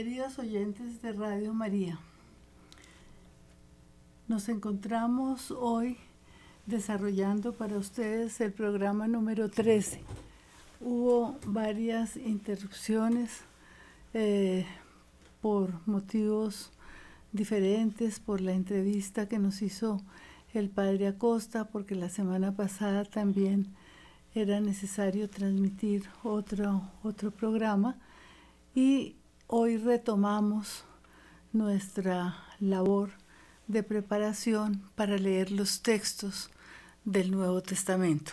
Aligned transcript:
Queridos 0.00 0.38
oyentes 0.38 1.02
de 1.02 1.12
Radio 1.12 1.52
María, 1.52 2.00
nos 4.28 4.48
encontramos 4.48 5.50
hoy 5.50 5.98
desarrollando 6.64 7.52
para 7.52 7.76
ustedes 7.76 8.40
el 8.40 8.50
programa 8.50 9.08
número 9.08 9.50
13. 9.50 10.00
Hubo 10.80 11.36
varias 11.44 12.16
interrupciones 12.16 13.42
eh, 14.14 14.64
por 15.42 15.86
motivos 15.86 16.70
diferentes, 17.32 18.20
por 18.20 18.40
la 18.40 18.52
entrevista 18.52 19.28
que 19.28 19.38
nos 19.38 19.60
hizo 19.60 20.00
el 20.54 20.70
padre 20.70 21.08
Acosta, 21.08 21.66
porque 21.66 21.94
la 21.94 22.08
semana 22.08 22.56
pasada 22.56 23.04
también 23.04 23.66
era 24.34 24.60
necesario 24.60 25.28
transmitir 25.28 26.04
otro, 26.22 26.88
otro 27.02 27.30
programa 27.32 27.98
y 28.74 29.16
hoy 29.52 29.78
retomamos 29.78 30.84
nuestra 31.52 32.44
labor 32.60 33.10
de 33.66 33.82
preparación 33.82 34.88
para 34.94 35.18
leer 35.18 35.50
los 35.50 35.82
textos 35.82 36.50
del 37.04 37.32
Nuevo 37.32 37.60
Testamento. 37.60 38.30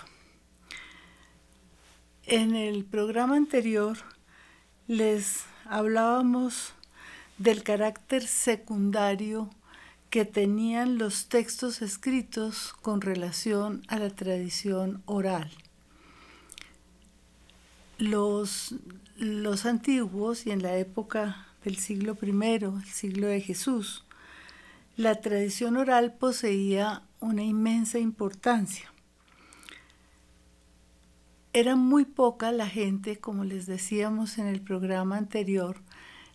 En 2.22 2.56
el 2.56 2.86
programa 2.86 3.36
anterior 3.36 3.98
les 4.86 5.46
hablábamos 5.66 6.74
del 7.40 7.64
carácter 7.64 8.28
secundario 8.28 9.50
que 10.12 10.24
tenían 10.24 11.00
los 11.00 11.30
textos 11.30 11.82
escritos 11.82 12.74
con 12.84 13.02
relación 13.02 13.82
a 13.88 13.98
la 13.98 14.12
tradición 14.12 15.02
oral. 15.08 15.50
Los, 17.98 18.76
los 19.18 19.66
antiguos 19.66 20.46
y 20.46 20.52
en 20.52 20.62
la 20.62 20.78
época 20.78 21.48
del 21.64 21.78
siglo 21.78 22.18
I, 22.22 22.30
el 22.30 22.86
siglo 22.86 23.28
de 23.28 23.42
Jesús, 23.42 24.06
la 24.96 25.22
tradición 25.22 25.78
oral 25.78 26.14
poseía 26.14 27.04
una 27.20 27.44
inmensa 27.44 28.00
importancia. 28.00 28.92
Era 31.54 31.76
muy 31.76 32.06
poca 32.06 32.52
la 32.52 32.68
gente, 32.68 33.18
como 33.18 33.44
les 33.44 33.66
decíamos 33.66 34.38
en 34.38 34.48
el 34.48 34.62
programa 34.62 35.18
anterior, 35.18 35.78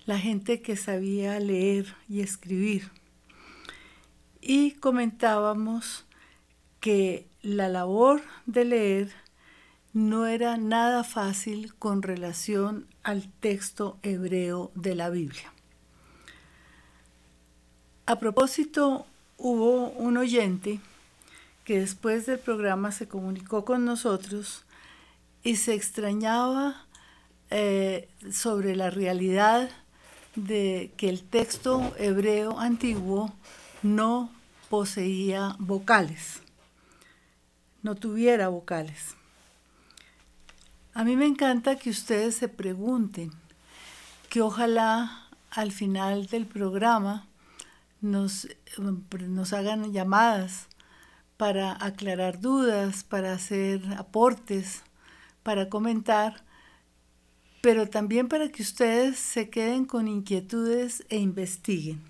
la 0.05 0.19
gente 0.19 0.63
que 0.63 0.77
sabía 0.77 1.39
leer 1.39 1.95
y 2.09 2.21
escribir. 2.21 2.91
Y 4.41 4.73
comentábamos 4.73 6.05
que 6.81 7.29
la 7.43 7.69
labor 7.69 8.23
de 8.47 8.65
leer 8.65 9.13
no 9.93 10.27
era 10.27 10.57
nada 10.57 11.05
fácil 11.05 11.75
con 11.75 12.03
relación 12.03 12.87
al 13.03 13.31
texto 13.41 13.99
hebreo 14.03 14.71
de 14.75 14.95
la 14.95 15.11
Biblia. 15.11 15.53
A 18.07 18.19
propósito, 18.19 19.07
hubo 19.37 19.91
un 19.91 20.17
oyente 20.17 20.81
que 21.65 21.81
después 21.81 22.27
del 22.27 22.39
programa 22.39 22.91
se 22.91 23.07
comunicó 23.07 23.65
con 23.65 23.85
nosotros 23.85 24.65
y 25.43 25.57
se 25.57 25.75
extrañaba 25.75 26.87
eh, 27.51 28.09
sobre 28.31 28.75
la 28.77 28.91
realidad 28.91 29.71
de 30.37 30.93
que 30.97 31.11
el 31.11 31.23
texto 31.23 31.95
hebreo 31.99 32.59
antiguo 32.59 33.33
no 33.83 34.31
poseía 34.71 35.55
vocales, 35.59 36.41
no 37.83 37.95
tuviera 37.95 38.49
vocales. 38.49 39.17
A 40.95 41.05
mí 41.05 41.17
me 41.17 41.27
encanta 41.27 41.77
que 41.77 41.89
ustedes 41.89 42.35
se 42.35 42.49
pregunten, 42.49 43.33
que 44.29 44.43
ojalá 44.43 45.27
al 45.51 45.73
final 45.73 46.27
del 46.27 46.47
programa 46.47 47.27
nos, 48.03 48.47
nos 48.77 49.53
hagan 49.55 49.91
llamadas 49.91 50.67
para 51.39 51.83
aclarar 51.83 52.41
dudas, 52.41 53.05
para 53.05 53.33
hacer 53.33 53.83
aportes, 53.97 54.83
para 55.43 55.71
comentar, 55.71 56.45
pero 57.63 57.89
también 57.89 58.29
para 58.29 58.51
que 58.51 58.63
ustedes 58.63 59.19
se 59.19 59.49
queden 59.49 59.87
con 59.87 60.09
inquietudes 60.09 61.05
e 61.09 61.17
investiguen. 61.17 62.03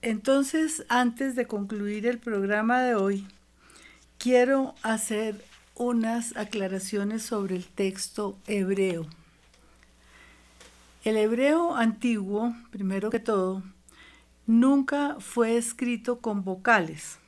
Entonces, 0.00 0.86
antes 0.88 1.36
de 1.36 1.46
concluir 1.46 2.06
el 2.06 2.18
programa 2.18 2.80
de 2.80 2.94
hoy, 2.94 3.26
quiero 4.18 4.74
hacer 4.82 5.44
unas 5.82 6.36
aclaraciones 6.36 7.22
sobre 7.24 7.56
el 7.56 7.66
texto 7.66 8.38
hebreo. 8.46 9.06
El 11.04 11.16
hebreo 11.16 11.74
antiguo, 11.74 12.54
primero 12.70 13.10
que 13.10 13.18
todo, 13.18 13.64
nunca 14.46 15.16
fue 15.18 15.56
escrito 15.56 16.20
con 16.20 16.44
vocales. 16.44 17.18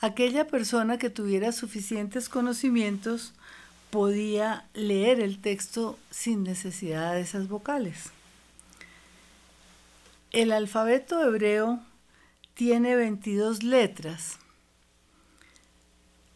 Aquella 0.00 0.48
persona 0.48 0.98
que 0.98 1.08
tuviera 1.08 1.52
suficientes 1.52 2.28
conocimientos 2.28 3.32
podía 3.90 4.68
leer 4.74 5.20
el 5.20 5.40
texto 5.40 5.96
sin 6.10 6.42
necesidad 6.42 7.14
de 7.14 7.20
esas 7.20 7.46
vocales. 7.46 8.10
El 10.32 10.50
alfabeto 10.50 11.22
hebreo 11.22 11.78
tiene 12.54 12.96
22 12.96 13.62
letras 13.62 14.38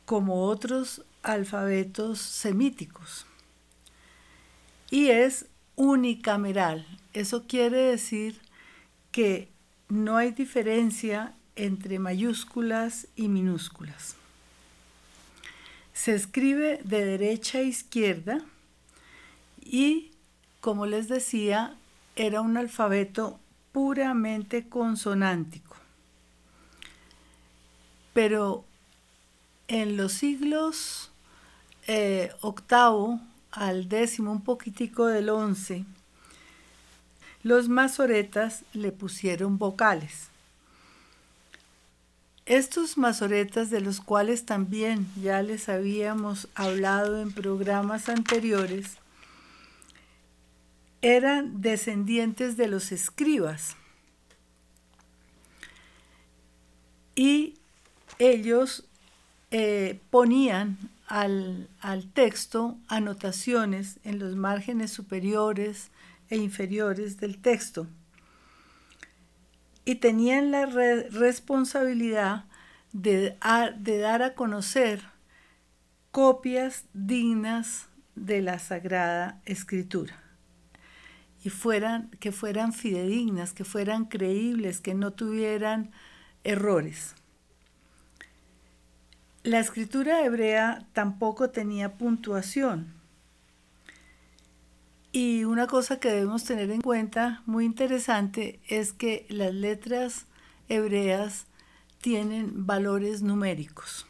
como 0.08 0.46
otros 0.46 1.02
alfabetos 1.22 2.18
semíticos. 2.18 3.26
Y 4.90 5.08
es 5.08 5.44
unicameral. 5.76 6.86
Eso 7.12 7.46
quiere 7.46 7.76
decir 7.76 8.40
que 9.12 9.50
no 9.90 10.16
hay 10.16 10.30
diferencia 10.30 11.34
entre 11.56 11.98
mayúsculas 11.98 13.06
y 13.16 13.28
minúsculas. 13.28 14.16
Se 15.92 16.14
escribe 16.14 16.80
de 16.84 17.04
derecha 17.04 17.58
a 17.58 17.62
izquierda 17.64 18.40
y, 19.60 20.12
como 20.62 20.86
les 20.86 21.08
decía, 21.08 21.76
era 22.16 22.40
un 22.40 22.56
alfabeto 22.56 23.40
puramente 23.72 24.70
consonántico. 24.70 25.76
Pero 28.14 28.64
en 29.68 29.96
los 29.96 30.14
siglos 30.14 31.10
eh, 31.86 32.32
octavo 32.40 33.20
al 33.50 33.88
décimo, 33.88 34.32
un 34.32 34.42
poquitico 34.42 35.06
del 35.06 35.28
once, 35.28 35.84
los 37.42 37.68
masoretas 37.68 38.64
le 38.72 38.92
pusieron 38.92 39.58
vocales. 39.58 40.28
Estos 42.46 42.96
masoretas, 42.96 43.68
de 43.68 43.82
los 43.82 44.00
cuales 44.00 44.46
también 44.46 45.06
ya 45.22 45.42
les 45.42 45.68
habíamos 45.68 46.48
hablado 46.54 47.20
en 47.20 47.30
programas 47.30 48.08
anteriores, 48.08 48.96
eran 51.02 51.60
descendientes 51.60 52.56
de 52.56 52.68
los 52.68 52.90
escribas. 52.90 53.76
Y 57.14 57.54
ellos 58.18 58.87
eh, 59.50 60.00
ponían 60.10 60.76
al, 61.06 61.68
texto 62.12 62.78
anotaciones 62.86 63.98
en 64.04 64.18
los 64.18 64.36
márgenes 64.36 64.92
superiores 64.92 65.90
e 66.28 66.36
inferiores 66.36 67.18
del 67.18 67.38
texto 67.38 67.86
y 69.86 69.96
tenían 69.96 70.50
la 70.50 70.66
responsabilidad 70.66 72.44
de, 72.92 73.36
de, 73.78 73.98
dar 73.98 74.22
a 74.22 74.34
conocer 74.34 75.02
copias 76.10 76.84
dignas 76.92 77.88
de 78.14 78.42
la 78.42 78.58
Sagrada 78.58 79.40
Escritura 79.46 80.22
y 81.42 81.48
fueran, 81.48 82.10
que 82.20 82.32
fueran 82.32 82.74
fidedignas, 82.74 83.54
que 83.54 83.64
fueran 83.64 84.04
creíbles, 84.04 84.80
que 84.80 84.92
no 84.92 85.12
tuvieran 85.12 85.90
errores. 86.44 87.14
La 89.44 89.60
escritura 89.60 90.24
hebrea 90.24 90.86
tampoco 90.92 91.50
tenía 91.50 91.96
puntuación. 91.96 92.92
Y 95.12 95.44
una 95.44 95.66
cosa 95.66 96.00
que 96.00 96.10
debemos 96.10 96.44
tener 96.44 96.70
en 96.70 96.80
cuenta, 96.80 97.42
muy 97.46 97.64
interesante, 97.64 98.60
es 98.68 98.92
que 98.92 99.26
las 99.30 99.54
letras 99.54 100.26
hebreas 100.68 101.46
tienen 102.00 102.66
valores 102.66 103.22
numéricos. 103.22 104.06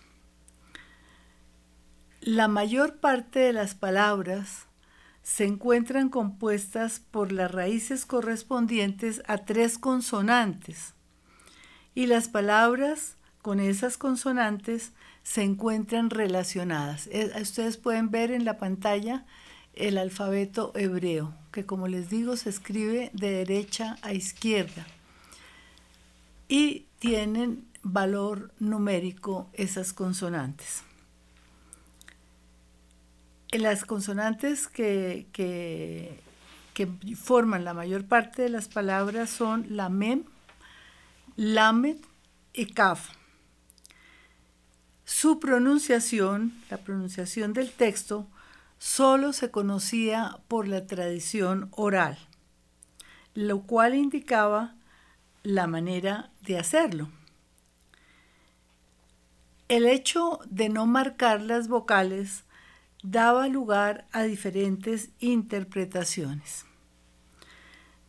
La 2.20 2.48
mayor 2.48 2.96
parte 2.96 3.38
de 3.38 3.52
las 3.52 3.74
palabras 3.74 4.66
se 5.22 5.44
encuentran 5.44 6.08
compuestas 6.08 7.00
por 7.00 7.32
las 7.32 7.52
raíces 7.52 8.06
correspondientes 8.06 9.22
a 9.26 9.38
tres 9.44 9.78
consonantes 9.78 10.94
y 11.94 12.06
las 12.06 12.28
palabras 12.28 13.16
con 13.42 13.60
esas 13.60 13.98
consonantes 13.98 14.92
se 15.28 15.42
encuentran 15.42 16.08
relacionadas. 16.08 17.06
Eh, 17.08 17.30
ustedes 17.38 17.76
pueden 17.76 18.10
ver 18.10 18.30
en 18.30 18.46
la 18.46 18.56
pantalla 18.56 19.26
el 19.74 19.98
alfabeto 19.98 20.72
hebreo, 20.74 21.34
que 21.52 21.66
como 21.66 21.86
les 21.86 22.08
digo 22.08 22.34
se 22.38 22.48
escribe 22.48 23.10
de 23.12 23.32
derecha 23.32 23.98
a 24.00 24.14
izquierda. 24.14 24.86
Y 26.48 26.86
tienen 26.98 27.66
valor 27.82 28.54
numérico 28.58 29.50
esas 29.52 29.92
consonantes. 29.92 30.82
Las 33.52 33.84
consonantes 33.84 34.66
que, 34.66 35.26
que, 35.34 36.22
forman 37.16 37.66
la 37.66 37.74
mayor 37.74 38.06
parte 38.06 38.40
de 38.40 38.48
las 38.48 38.68
palabras 38.68 39.28
son 39.28 39.66
la 39.68 39.90
mem, 39.90 40.24
lamed 41.36 41.98
y 42.54 42.64
kaf. 42.64 43.17
Su 45.10 45.40
pronunciación, 45.40 46.52
la 46.68 46.76
pronunciación 46.76 47.54
del 47.54 47.72
texto, 47.72 48.26
solo 48.78 49.32
se 49.32 49.50
conocía 49.50 50.38
por 50.48 50.68
la 50.68 50.86
tradición 50.86 51.70
oral, 51.70 52.18
lo 53.32 53.62
cual 53.62 53.94
indicaba 53.94 54.74
la 55.42 55.66
manera 55.66 56.30
de 56.42 56.58
hacerlo. 56.58 57.08
El 59.68 59.86
hecho 59.86 60.40
de 60.44 60.68
no 60.68 60.84
marcar 60.84 61.40
las 61.40 61.68
vocales 61.68 62.44
daba 63.02 63.48
lugar 63.48 64.06
a 64.12 64.24
diferentes 64.24 65.08
interpretaciones. 65.20 66.66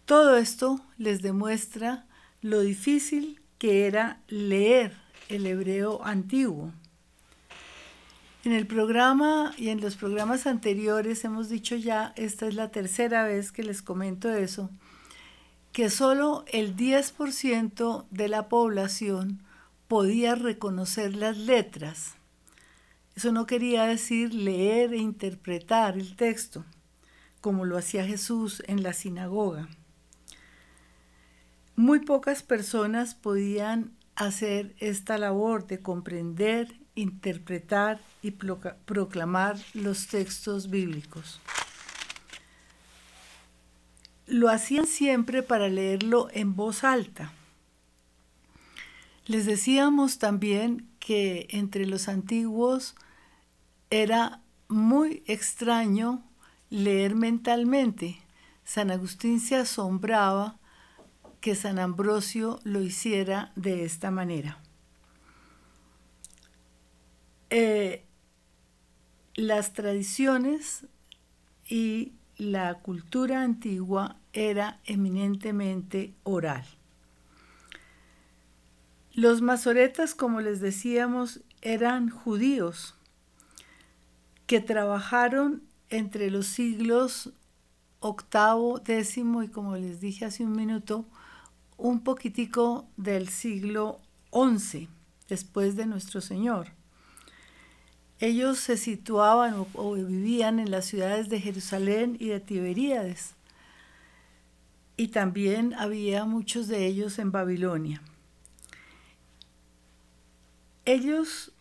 Todo 0.03 0.35
esto 0.35 0.81
les 0.97 1.21
demuestra 1.21 2.05
lo 2.41 2.59
difícil 2.59 3.41
que 3.57 3.87
era 3.87 4.21
leer 4.27 4.97
el 5.29 5.45
hebreo 5.45 6.03
antiguo. 6.03 6.73
En 8.45 8.53
el 8.53 8.67
programa 8.67 9.53
y 9.57 9.67
en 9.67 9.81
los 9.81 9.97
programas 9.97 10.47
anteriores 10.47 11.25
hemos 11.25 11.49
dicho 11.49 11.75
ya, 11.75 12.13
esta 12.15 12.47
es 12.47 12.55
la 12.55 12.71
tercera 12.71 13.23
vez 13.23 13.51
que 13.51 13.63
les 13.63 13.81
comento 13.81 14.33
eso, 14.33 14.69
que 15.73 15.89
solo 15.89 16.45
el 16.47 16.73
10% 16.73 18.05
de 18.09 18.27
la 18.29 18.47
población 18.47 19.43
podía 19.89 20.35
reconocer 20.35 21.17
las 21.17 21.37
letras. 21.37 22.15
Eso 23.13 23.33
no 23.33 23.45
quería 23.45 23.83
decir 23.83 24.33
leer 24.33 24.93
e 24.93 24.97
interpretar 24.99 25.97
el 25.97 26.15
texto, 26.15 26.63
como 27.41 27.65
lo 27.65 27.77
hacía 27.77 28.05
Jesús 28.05 28.63
en 28.67 28.83
la 28.83 28.93
sinagoga. 28.93 29.67
Muy 31.75 31.99
pocas 31.99 32.41
personas 32.41 33.15
podían 33.15 33.91
hacer 34.15 34.75
esta 34.79 35.17
labor 35.17 35.67
de 35.67 35.81
comprender, 35.81 36.79
interpretar 36.95 37.99
y 38.21 38.31
proclamar 38.31 39.57
los 39.73 40.07
textos 40.07 40.69
bíblicos. 40.69 41.39
Lo 44.27 44.49
hacían 44.49 44.85
siempre 44.85 45.41
para 45.43 45.69
leerlo 45.69 46.27
en 46.31 46.55
voz 46.55 46.83
alta 46.83 47.33
les 49.29 49.45
decíamos 49.45 50.17
también 50.17 50.89
que 50.97 51.45
entre 51.51 51.85
los 51.85 52.07
antiguos 52.07 52.95
era 53.91 54.41
muy 54.69 55.21
extraño 55.27 56.23
leer 56.71 57.13
mentalmente. 57.13 58.17
San 58.63 58.89
Agustín 58.89 59.39
se 59.39 59.55
asombraba 59.55 60.57
que 61.41 61.53
San 61.53 61.77
Ambrosio 61.77 62.59
lo 62.63 62.81
hiciera 62.81 63.51
de 63.55 63.85
esta 63.85 64.09
manera. 64.09 64.57
Eh, 67.51 68.03
las 69.39 69.71
tradiciones 69.71 70.85
y 71.69 72.11
la 72.37 72.73
cultura 72.75 73.41
antigua 73.41 74.17
era 74.33 74.81
eminentemente 74.83 76.13
oral. 76.23 76.65
Los 79.13 79.41
masoretas, 79.41 80.13
como 80.13 80.41
les 80.41 80.59
decíamos, 80.59 81.39
eran 81.61 82.09
judíos 82.09 82.95
que 84.45 84.59
trabajaron 84.59 85.63
entre 85.89 86.29
los 86.31 86.47
siglos 86.47 87.31
octavo, 88.01 88.79
décimo 88.79 89.41
y 89.41 89.47
como 89.47 89.77
les 89.77 90.01
dije 90.01 90.25
hace 90.25 90.43
un 90.43 90.51
minuto, 90.51 91.05
un 91.77 92.03
poquitico 92.03 92.89
del 92.97 93.29
siglo 93.29 94.01
XI, 94.33 94.89
después 95.29 95.77
de 95.77 95.85
nuestro 95.85 96.19
Señor. 96.19 96.78
Ellos 98.19 98.59
se 98.59 98.75
situaban 98.75 99.65
o, 99.73 99.93
vivían 99.93 100.59
en 100.59 100.71
las 100.71 100.85
ciudades 100.85 101.29
de 101.29 101.39
Jerusalén 101.39 102.17
y 102.19 102.27
de 102.27 102.39
Tiberíades. 102.41 103.35
Y 104.97 105.07
también 105.09 105.73
había 105.75 106.25
muchos 106.25 106.67
de 106.67 106.85
ellos 106.85 107.17
en 107.19 107.31
Babilonia. 107.31 108.01
Ellos, 110.83 111.53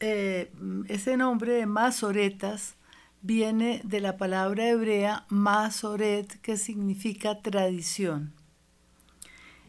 eh, 0.00 0.52
ese 0.88 1.16
nombre 1.16 1.52
de 1.52 1.66
masoretas 1.66 2.74
viene 3.22 3.80
de 3.84 4.00
la 4.00 4.18
palabra 4.18 4.68
hebrea 4.68 5.24
masoret, 5.30 6.40
que 6.42 6.58
significa 6.58 7.40
tradición. 7.40 8.34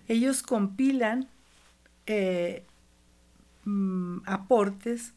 Ellos 0.09 0.43
compilan 0.43 1.29
eh, 2.05 2.65
mm, 3.63 4.17
aportes 4.25 5.13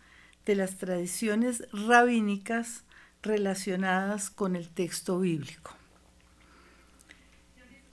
de 0.46 0.54
las 0.54 0.76
tradiciones 0.76 1.64
rabínicas 1.72 2.84
relacionadas 3.22 4.30
con 4.30 4.56
el 4.56 4.70
texto 4.70 5.18
bíblico. 5.20 5.72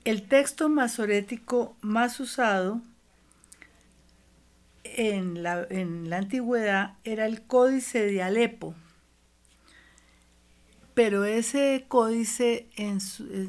El 0.06 0.28
texto 0.28 0.70
masorético 0.70 1.76
más 1.82 2.20
usado 2.20 2.82
en 4.84 5.42
la, 5.44 5.68
antigüedad 6.12 6.98
era 7.04 7.26
el 7.26 7.42
códice 7.42 8.06
de 8.06 8.22
Alepo, 8.22 8.76
pero 10.94 11.24
ese 11.26 11.86
códice 11.88 12.70
en, 12.76 13.00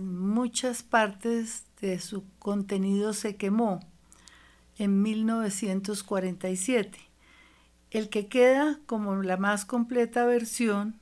muchas 0.07 0.83
partes 0.83 1.65
de 1.81 1.99
su 1.99 2.25
contenido 2.39 3.13
se 3.13 3.37
quemó 3.37 3.81
en 4.79 5.03
1947. 5.03 6.99
El 7.95 8.09
que 8.09 8.27
queda 8.27 8.81
como 8.87 9.15
la 9.23 9.37
más 9.37 9.65
completa 9.65 10.27
versión 10.27 10.97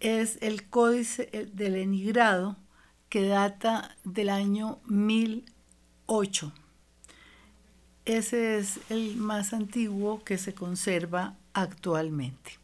es 0.00 0.36
el 0.42 0.68
códice 0.68 1.48
del 1.54 1.76
enigrado 1.76 2.58
que 3.08 3.26
data 3.26 3.96
del 4.04 4.28
año 4.28 4.80
1008. 4.84 6.52
Ese 8.04 8.58
es 8.58 8.80
el 8.90 9.16
más 9.16 9.54
antiguo 9.54 10.22
que 10.24 10.36
se 10.36 10.52
conserva 10.52 11.36
actualmente. 11.54 12.58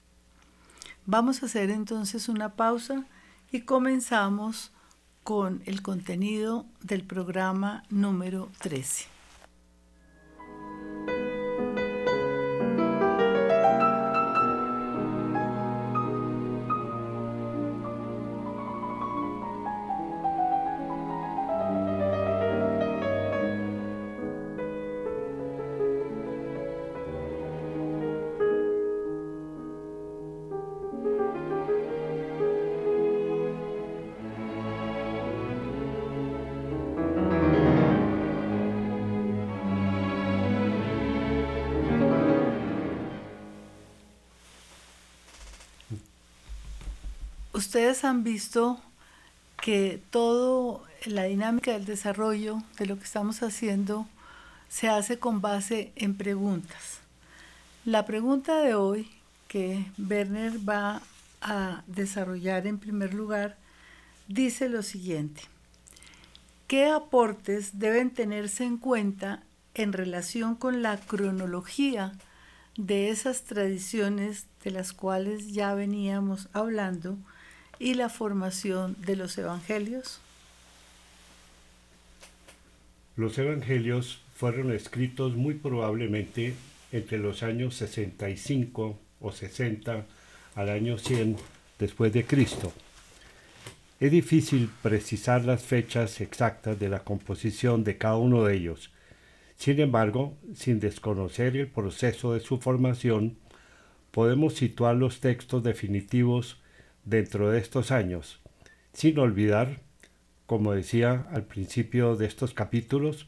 Vamos 1.07 1.43
a 1.43 1.47
hacer 1.47 1.71
entonces 1.71 2.29
una 2.29 2.51
pausa 2.57 3.07
y 3.51 3.63
comenzamos 3.63 4.71
con 5.23 5.63
el 5.65 5.81
contenido 5.81 6.67
del 6.83 7.05
programa 7.05 7.85
número 7.89 8.51
13. 8.59 9.14
Ustedes 47.75 48.05
han 48.05 48.23
visto 48.23 48.81
que 49.61 50.01
toda 50.11 50.79
la 51.07 51.25
dinámica 51.25 51.73
del 51.73 51.85
desarrollo 51.85 52.63
de 52.79 52.87
lo 52.87 52.97
que 52.97 53.03
estamos 53.03 53.43
haciendo 53.43 54.07
se 54.69 54.89
hace 54.89 55.19
con 55.19 55.41
base 55.41 55.91
en 55.97 56.17
preguntas. 56.17 57.01
La 57.85 58.07
pregunta 58.07 58.59
de 58.59 58.77
hoy 58.77 59.11
que 59.49 59.87
Werner 59.99 60.53
va 60.57 61.03
a 61.41 61.83
desarrollar 61.89 62.69
en 62.69 62.79
primer 62.79 63.13
lugar 63.13 63.57
dice 64.29 64.69
lo 64.69 64.85
siguiente. 64.85 65.43
¿Qué 66.69 66.87
aportes 66.87 67.81
deben 67.81 68.11
tenerse 68.11 68.63
en 68.63 68.77
cuenta 68.77 69.43
en 69.75 69.93
relación 69.93 70.55
con 70.55 70.81
la 70.81 70.97
cronología 70.97 72.13
de 72.77 73.11
esas 73.11 73.43
tradiciones 73.43 74.47
de 74.63 74.71
las 74.71 74.93
cuales 74.93 75.53
ya 75.53 75.75
veníamos 75.75 76.49
hablando 76.53 77.19
y 77.79 77.95
la 77.95 78.09
formación 78.09 78.97
de 79.01 79.17
los 79.17 79.37
evangelios? 79.39 80.21
Los 83.17 83.39
evangelios 83.39 84.21
fueron 84.35 84.73
escritos 84.73 85.35
muy 85.35 85.55
probablemente 85.55 86.55
entre 86.93 87.19
los 87.19 87.43
años 87.43 87.75
65 87.77 88.99
o 89.21 89.33
60 89.33 90.05
al 90.55 90.69
año 90.69 90.99
100 90.99 91.37
después 91.79 92.13
de 92.13 92.25
Cristo. 92.25 92.73
Es 94.01 94.11
difícil 94.11 94.69
precisar 94.83 95.45
las 95.45 95.63
fechas 95.63 96.21
exactas 96.21 96.79
de 96.79 96.89
la 96.89 97.01
composición 97.01 97.85
de 97.85 97.97
cada 97.97 98.17
uno 98.17 98.45
de 98.45 98.57
ellos. 98.57 98.91
Sin 99.57 99.81
embargo, 99.81 100.37
sin 100.55 100.81
desconocer 100.81 101.57
el 101.57 101.69
proceso 101.69 102.35
de 102.35 102.41
su 102.41 102.59
formación, 102.59 103.39
podemos 104.11 104.55
situar 104.55 104.97
los 104.97 105.21
textos 105.21 105.63
definitivos 105.63 106.59
dentro 107.05 107.51
de 107.51 107.59
estos 107.59 107.91
años, 107.91 108.41
sin 108.93 109.19
olvidar, 109.19 109.81
como 110.47 110.73
decía 110.73 111.27
al 111.33 111.45
principio 111.45 112.17
de 112.17 112.27
estos 112.27 112.55
capítulos, 112.55 113.27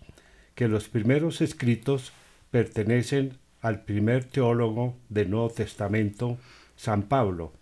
que 0.54 0.68
los 0.68 0.88
primeros 0.88 1.40
escritos 1.40 2.12
pertenecen 2.50 3.38
al 3.61 3.83
primer 3.83 4.25
teólogo 4.25 4.97
del 5.09 5.30
Nuevo 5.30 5.50
Testamento, 5.50 6.38
San 6.76 7.02
Pablo. 7.02 7.52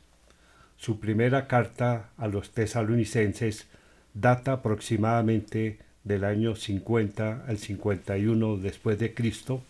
Su 0.76 1.00
primera 1.00 1.46
carta 1.46 2.10
a 2.16 2.28
los 2.28 2.50
tesalonicenses 2.50 3.66
data 4.12 4.52
aproximadamente 4.52 5.78
del 6.04 6.24
año 6.24 6.54
50 6.54 7.44
al 7.46 7.58
51 7.58 8.58
después 8.58 8.98
de 8.98 9.14
Cristo, 9.14 9.62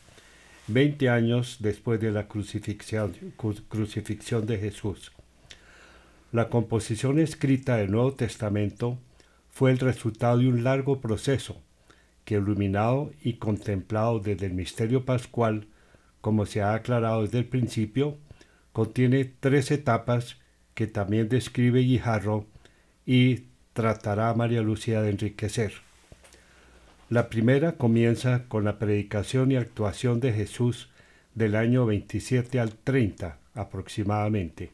20 0.67 1.09
años 1.09 1.59
después 1.61 2.01
de 2.01 2.11
la 2.11 2.27
crucifixión, 2.27 3.15
crucifixión 3.69 4.47
de 4.47 4.59
Jesús. 4.59 5.13
La 6.35 6.49
composición 6.49 7.21
escrita 7.21 7.77
del 7.77 7.93
Nuevo 7.93 8.15
Testamento 8.15 8.99
fue 9.53 9.71
el 9.71 9.79
resultado 9.79 10.39
de 10.39 10.49
un 10.49 10.65
largo 10.65 11.01
proceso 11.01 11.63
que, 12.25 12.35
iluminado 12.35 13.13
y 13.23 13.35
contemplado 13.35 14.19
desde 14.19 14.47
el 14.47 14.53
misterio 14.53 15.05
pascual, 15.05 15.69
como 16.21 16.45
se 16.45 16.61
ha 16.61 16.75
aclarado 16.75 17.23
desde 17.23 17.39
el 17.39 17.45
principio, 17.45 18.19
contiene 18.73 19.27
tres 19.39 19.71
etapas 19.71 20.39
que 20.75 20.89
también 20.89 21.29
describe 21.29 21.83
Guijarro 21.83 22.47
y 23.07 23.45
tratará 23.73 24.35
María 24.35 24.63
Lucía 24.63 25.03
de 25.03 25.11
enriquecer. 25.11 25.75
La 27.11 27.29
primera 27.29 27.77
comienza 27.77 28.49
con 28.49 28.65
la 28.65 28.81
predicación 28.81 29.53
y 29.53 29.57
actuación 29.57 30.19
de 30.19 30.33
Jesús 30.33 30.91
del 31.37 31.55
año 31.55 31.87
27 31.87 32.59
al 32.59 32.75
30 32.75 33.39
aproximadamente. 33.55 34.73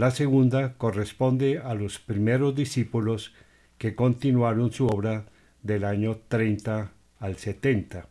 La 0.00 0.10
segunda 0.10 0.72
corresponde 0.78 1.58
a 1.58 1.74
los 1.74 1.98
primeros 1.98 2.56
discípulos 2.56 3.34
que 3.76 3.94
continuaron 3.94 4.72
su 4.72 4.86
obra 4.86 5.26
del 5.62 5.84
año 5.84 6.20
30 6.28 6.90
al 7.18 7.36
70. 7.36 8.08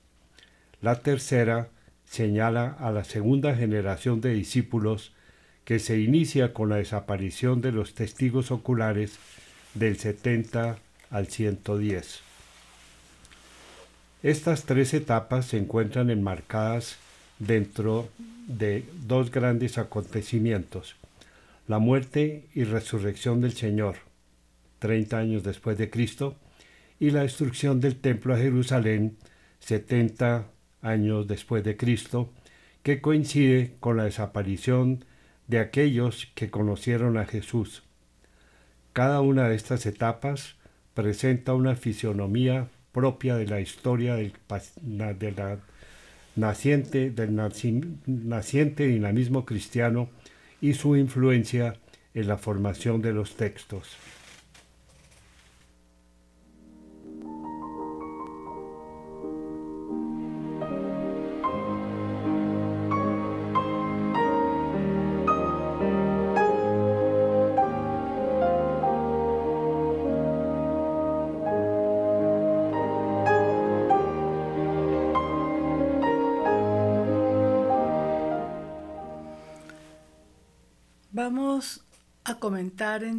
La 0.84 1.00
tercera 1.00 1.70
señala 2.06 2.76
a 2.80 2.92
la 2.92 3.04
segunda 3.04 3.56
generación 3.56 4.22
de 4.22 4.36
discípulos 4.36 5.14
que 5.66 5.80
se 5.80 6.00
inicia 6.00 6.54
con 6.54 6.70
la 6.70 6.76
desaparición 6.76 7.60
de 7.60 7.72
los 7.72 7.96
testigos 7.96 8.52
oculares 8.52 9.18
del 9.74 9.98
70 9.98 10.78
al 11.10 11.26
110. 11.26 12.20
Estas 14.22 14.66
tres 14.66 14.94
etapas 14.94 15.48
se 15.48 15.58
encuentran 15.58 16.12
enmarcadas 16.12 16.98
dentro 17.40 18.10
de 18.46 18.86
dos 19.08 19.32
grandes 19.32 19.80
acontecimientos, 19.80 20.99
la 21.70 21.78
muerte 21.78 22.50
y 22.56 22.64
resurrección 22.64 23.42
del 23.42 23.54
Señor, 23.54 23.98
30 24.80 25.20
años 25.20 25.44
después 25.44 25.78
de 25.78 25.92
Cristo, 25.92 26.36
y 27.00 27.12
la 27.12 27.22
destrucción 27.22 27.80
del 27.80 27.96
templo 27.96 28.34
a 28.34 28.40
Jerusalén, 28.40 29.18
70 29.60 30.48
años 30.82 31.28
después 31.28 31.64
de 31.64 31.78
Cristo, 31.78 32.34
que 32.82 33.02
coincide 33.02 33.76
con 33.80 33.98
la 33.98 34.06
desaparición 34.06 35.06
de 35.48 35.60
aquellos 35.60 36.32
que 36.34 36.50
conocieron 36.50 37.20
a 37.20 37.28
Jesús. 37.28 37.84
Cada 38.92 39.22
una 39.22 39.48
de 39.48 39.56
estas 39.56 39.86
etapas 39.86 40.56
presenta 40.96 41.54
una 41.54 41.76
fisionomía 41.76 42.68
propia 42.92 43.36
de 43.36 43.46
la 43.46 43.62
historia 43.62 44.16
del, 44.16 44.34
naciente, 46.36 47.12
del 47.12 47.36
naciente 47.36 48.88
dinamismo 48.88 49.46
cristiano 49.46 50.10
y 50.62 50.74
su 50.74 50.96
influencia 50.96 51.76
en 52.14 52.28
la 52.28 52.38
formación 52.38 53.02
de 53.02 53.14
los 53.14 53.36
textos. 53.36 53.98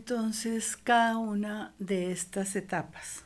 Entonces 0.01 0.79
cada 0.79 1.19
una 1.19 1.75
de 1.79 2.11
estas 2.11 2.57
etapas. 2.57 3.23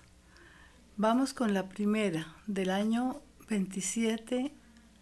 Vamos 0.97 1.33
con 1.33 1.54
la 1.54 1.69
primera, 1.69 2.35
del 2.49 2.71
año 2.71 3.23
27 3.49 4.52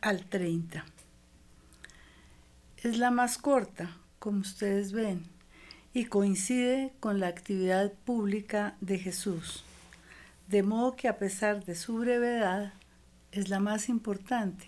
al 0.02 0.26
30. 0.26 0.84
Es 2.76 2.98
la 2.98 3.10
más 3.10 3.38
corta, 3.38 3.96
como 4.18 4.40
ustedes 4.40 4.92
ven, 4.92 5.22
y 5.94 6.04
coincide 6.04 6.92
con 7.00 7.20
la 7.20 7.28
actividad 7.28 7.90
pública 8.04 8.76
de 8.82 8.98
Jesús, 8.98 9.64
de 10.48 10.62
modo 10.62 10.94
que 10.94 11.08
a 11.08 11.16
pesar 11.16 11.64
de 11.64 11.74
su 11.74 11.96
brevedad, 11.96 12.74
es 13.30 13.48
la 13.48 13.60
más 13.60 13.88
importante. 13.88 14.66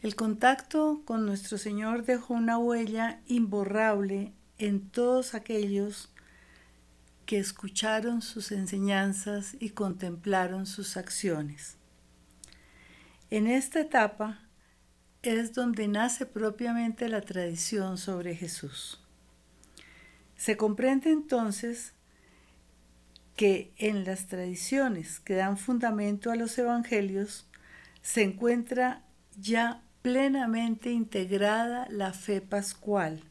El 0.00 0.16
contacto 0.16 1.02
con 1.04 1.26
nuestro 1.26 1.58
Señor 1.58 2.06
dejó 2.06 2.32
una 2.32 2.56
huella 2.56 3.20
imborrable 3.26 4.32
en 4.58 4.88
todos 4.88 5.34
aquellos 5.34 6.10
que 7.26 7.38
escucharon 7.38 8.22
sus 8.22 8.52
enseñanzas 8.52 9.56
y 9.60 9.70
contemplaron 9.70 10.66
sus 10.66 10.96
acciones. 10.96 11.76
En 13.30 13.46
esta 13.46 13.80
etapa 13.80 14.40
es 15.22 15.52
donde 15.52 15.88
nace 15.88 16.24
propiamente 16.24 17.08
la 17.08 17.20
tradición 17.20 17.98
sobre 17.98 18.34
Jesús. 18.34 19.00
Se 20.36 20.56
comprende 20.56 21.10
entonces 21.10 21.92
que 23.36 23.72
en 23.76 24.04
las 24.04 24.26
tradiciones 24.26 25.20
que 25.20 25.34
dan 25.34 25.58
fundamento 25.58 26.30
a 26.30 26.36
los 26.36 26.56
evangelios 26.58 27.46
se 28.00 28.22
encuentra 28.22 29.04
ya 29.38 29.82
plenamente 30.02 30.90
integrada 30.90 31.86
la 31.90 32.12
fe 32.12 32.40
pascual, 32.40 33.22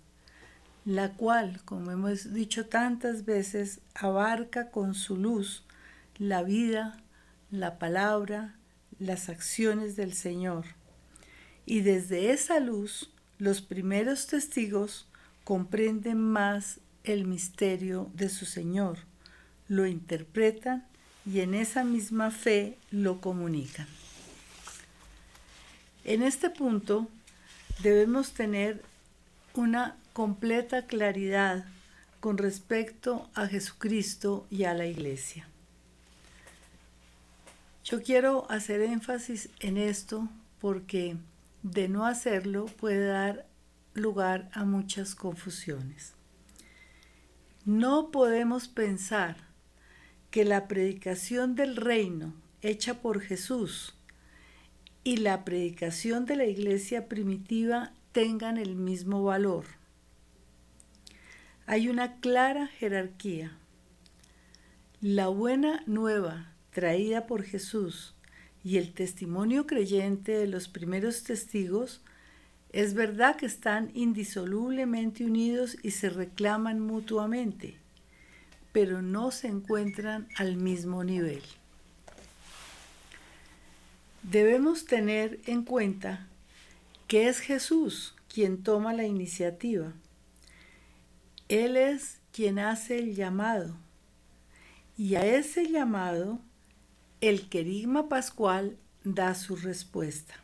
la 0.87 1.11
cual, 1.11 1.59
como 1.65 1.91
hemos 1.91 2.33
dicho 2.33 2.67
tantas 2.67 3.25
veces, 3.25 3.81
abarca 3.93 4.71
con 4.71 4.95
su 4.95 5.17
luz 5.17 5.65
la 6.17 6.43
vida, 6.43 7.03
la 7.51 7.77
palabra, 7.77 8.55
las 8.97 9.27
acciones 9.27 9.97
del 9.97 10.13
Señor. 10.13 10.63
Y 11.65 11.81
desde 11.81 12.31
esa 12.31 12.61
luz, 12.61 13.11
los 13.37 13.61
primeros 13.61 14.27
testigos 14.27 15.09
comprenden 15.43 16.21
más 16.21 16.79
el 17.03 17.27
misterio 17.27 18.09
de 18.13 18.29
su 18.29 18.45
Señor, 18.45 18.99
lo 19.67 19.87
interpretan 19.87 20.87
y 21.25 21.41
en 21.41 21.53
esa 21.53 21.83
misma 21.83 22.31
fe 22.31 22.77
lo 22.91 23.19
comunican. 23.19 23.87
En 26.05 26.23
este 26.23 26.49
punto 26.49 27.09
debemos 27.83 28.31
tener 28.31 28.81
una 29.53 29.97
completa 30.17 30.87
claridad 30.87 31.65
con 32.19 32.39
respecto 32.39 33.29
a 33.35 33.45
Jesucristo 33.45 34.47
y 34.49 34.63
a 34.63 34.73
la 34.73 34.87
Iglesia. 34.87 35.47
Yo 37.83 38.01
quiero 38.01 38.49
hacer 38.49 38.81
énfasis 38.81 39.49
en 39.59 39.77
esto 39.77 40.27
porque 40.59 41.17
de 41.61 41.87
no 41.87 42.07
hacerlo 42.07 42.65
puede 42.65 43.05
dar 43.05 43.45
lugar 43.93 44.49
a 44.53 44.65
muchas 44.65 45.13
confusiones. 45.13 46.13
No 47.63 48.09
podemos 48.09 48.67
pensar 48.67 49.37
que 50.31 50.45
la 50.45 50.67
predicación 50.67 51.53
del 51.53 51.75
reino 51.75 52.33
hecha 52.63 53.03
por 53.03 53.21
Jesús 53.21 53.93
y 55.03 55.17
la 55.17 55.45
predicación 55.45 56.25
de 56.25 56.37
la 56.37 56.45
iglesia 56.45 57.07
primitiva 57.07 57.93
tengan 58.13 58.57
el 58.57 58.73
mismo 58.73 59.23
valor. 59.23 59.77
Hay 61.67 61.89
una 61.89 62.21
clara 62.21 62.67
jerarquía. 62.67 63.51
La 65.01 65.27
buena 65.27 65.83
nueva 65.85 66.53
traída 66.71 67.27
por 67.27 67.43
Jesús 67.43 68.15
y 68.63 68.77
el 68.77 68.93
testimonio 68.93 69.67
creyente 69.67 70.31
de 70.31 70.47
los 70.47 70.69
primeros 70.69 71.23
testigos 71.23 72.01
es 72.71 72.93
verdad 72.93 73.35
que 73.35 73.45
están 73.45 73.91
indisolublemente 73.93 75.25
unidos 75.25 75.77
y 75.83 75.91
se 75.91 76.09
reclaman 76.09 76.79
mutuamente, 76.79 77.77
pero 78.71 79.01
no 79.01 79.31
se 79.31 79.49
encuentran 79.49 80.29
al 80.37 80.55
mismo 80.55 81.03
nivel. 81.03 81.41
Debemos 84.23 84.85
tener 84.85 85.39
en 85.45 85.63
cuenta 85.63 86.27
que 87.07 87.27
es 87.27 87.39
Jesús 87.39 88.15
quien 88.33 88.63
toma 88.63 88.93
la 88.93 89.05
iniciativa. 89.05 89.91
Él 91.49 91.77
es 91.77 92.19
quien 92.31 92.59
hace 92.59 92.99
el 92.99 93.15
llamado. 93.15 93.75
Y 94.97 95.15
a 95.15 95.25
ese 95.25 95.69
llamado, 95.69 96.39
el 97.21 97.49
querigma 97.49 98.09
pascual 98.09 98.77
da 99.03 99.33
su 99.35 99.55
respuesta. 99.55 100.35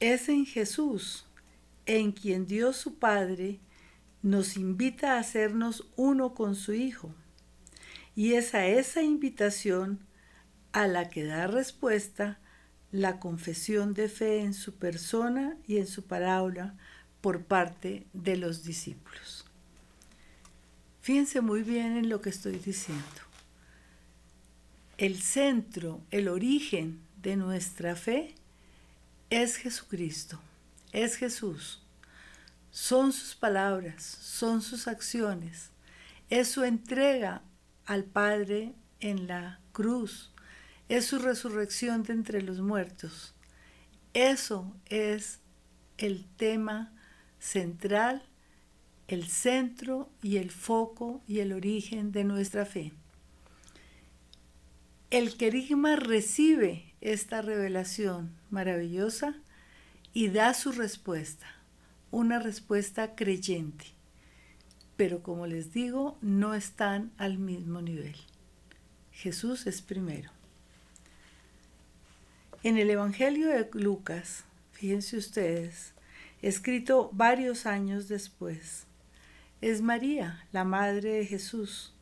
Es 0.00 0.28
en 0.28 0.46
Jesús 0.46 1.26
en 1.86 2.12
quien 2.12 2.46
Dios 2.46 2.76
su 2.76 2.98
Padre 2.98 3.58
nos 4.22 4.56
invita 4.56 5.14
a 5.14 5.20
hacernos 5.20 5.88
uno 5.96 6.34
con 6.34 6.54
su 6.54 6.72
Hijo. 6.72 7.14
Y 8.14 8.34
es 8.34 8.54
a 8.54 8.66
esa 8.66 9.02
invitación 9.02 10.00
a 10.72 10.86
la 10.86 11.08
que 11.08 11.24
da 11.24 11.46
respuesta 11.46 12.38
la 12.90 13.20
confesión 13.20 13.94
de 13.94 14.08
fe 14.08 14.40
en 14.40 14.54
su 14.54 14.76
persona 14.76 15.56
y 15.66 15.76
en 15.76 15.86
su 15.86 16.04
parábola 16.04 16.74
por 17.20 17.44
parte 17.44 18.06
de 18.12 18.36
los 18.36 18.64
discípulos. 18.64 19.44
Fíjense 21.00 21.40
muy 21.40 21.62
bien 21.62 21.96
en 21.96 22.08
lo 22.08 22.20
que 22.20 22.30
estoy 22.30 22.58
diciendo. 22.58 23.02
El 24.98 25.20
centro, 25.22 26.00
el 26.10 26.28
origen 26.28 27.00
de 27.22 27.36
nuestra 27.36 27.96
fe 27.96 28.34
es 29.30 29.56
Jesucristo, 29.56 30.40
es 30.92 31.16
Jesús. 31.16 31.82
Son 32.70 33.12
sus 33.12 33.34
palabras, 33.34 34.02
son 34.02 34.60
sus 34.60 34.86
acciones, 34.86 35.70
es 36.30 36.48
su 36.48 36.64
entrega 36.64 37.42
al 37.86 38.04
Padre 38.04 38.74
en 39.00 39.26
la 39.26 39.60
cruz, 39.72 40.32
es 40.88 41.06
su 41.06 41.18
resurrección 41.18 42.02
de 42.02 42.12
entre 42.12 42.42
los 42.42 42.60
muertos. 42.60 43.34
Eso 44.14 44.74
es 44.86 45.40
el 45.96 46.26
tema 46.36 46.92
central, 47.38 48.22
el 49.08 49.26
centro 49.26 50.08
y 50.22 50.36
el 50.36 50.50
foco 50.50 51.22
y 51.26 51.40
el 51.40 51.52
origen 51.52 52.12
de 52.12 52.24
nuestra 52.24 52.66
fe. 52.66 52.92
El 55.10 55.36
querigma 55.36 55.96
recibe 55.96 56.92
esta 57.00 57.40
revelación 57.40 58.30
maravillosa 58.50 59.34
y 60.12 60.28
da 60.28 60.52
su 60.52 60.72
respuesta, 60.72 61.46
una 62.10 62.38
respuesta 62.38 63.14
creyente. 63.14 63.86
Pero 64.96 65.22
como 65.22 65.46
les 65.46 65.72
digo, 65.72 66.18
no 66.20 66.54
están 66.54 67.12
al 67.16 67.38
mismo 67.38 67.80
nivel. 67.80 68.16
Jesús 69.12 69.66
es 69.66 69.80
primero. 69.80 70.30
En 72.62 72.76
el 72.76 72.90
Evangelio 72.90 73.48
de 73.48 73.68
Lucas, 73.72 74.44
fíjense 74.72 75.16
ustedes, 75.16 75.94
escrito 76.42 77.10
varios 77.12 77.66
años 77.66 78.08
después, 78.08 78.86
es 79.60 79.82
María, 79.82 80.46
la 80.52 80.64
Madre 80.64 81.14
de 81.14 81.26
Jesús, 81.26 81.92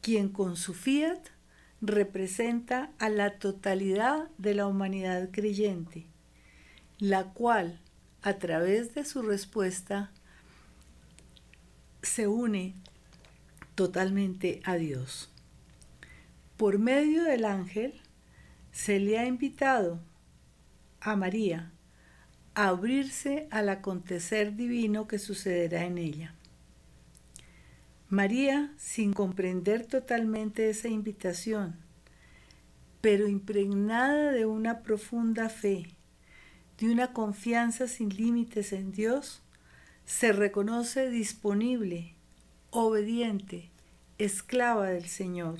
quien 0.00 0.28
con 0.30 0.56
su 0.56 0.72
fiat 0.72 1.18
representa 1.80 2.90
a 2.98 3.08
la 3.08 3.38
totalidad 3.38 4.28
de 4.38 4.54
la 4.54 4.66
humanidad 4.66 5.30
creyente, 5.30 6.06
la 6.98 7.24
cual, 7.32 7.80
a 8.22 8.34
través 8.34 8.94
de 8.94 9.04
su 9.04 9.22
respuesta, 9.22 10.10
se 12.02 12.26
une 12.26 12.74
totalmente 13.74 14.62
a 14.64 14.76
Dios. 14.76 15.30
Por 16.56 16.78
medio 16.78 17.24
del 17.24 17.44
ángel, 17.44 18.00
se 18.72 18.98
le 18.98 19.18
ha 19.18 19.26
invitado 19.26 20.00
a 21.00 21.16
María 21.16 21.72
abrirse 22.56 23.48
al 23.50 23.68
acontecer 23.68 24.56
divino 24.56 25.06
que 25.06 25.18
sucederá 25.18 25.84
en 25.84 25.98
ella. 25.98 26.34
María, 28.08 28.72
sin 28.78 29.12
comprender 29.12 29.84
totalmente 29.84 30.70
esa 30.70 30.88
invitación, 30.88 31.76
pero 33.02 33.28
impregnada 33.28 34.32
de 34.32 34.46
una 34.46 34.82
profunda 34.82 35.50
fe, 35.50 35.88
de 36.78 36.90
una 36.90 37.12
confianza 37.12 37.88
sin 37.88 38.08
límites 38.08 38.72
en 38.72 38.90
Dios, 38.90 39.42
se 40.06 40.32
reconoce 40.32 41.10
disponible, 41.10 42.14
obediente, 42.70 43.70
esclava 44.16 44.86
del 44.86 45.06
Señor 45.06 45.58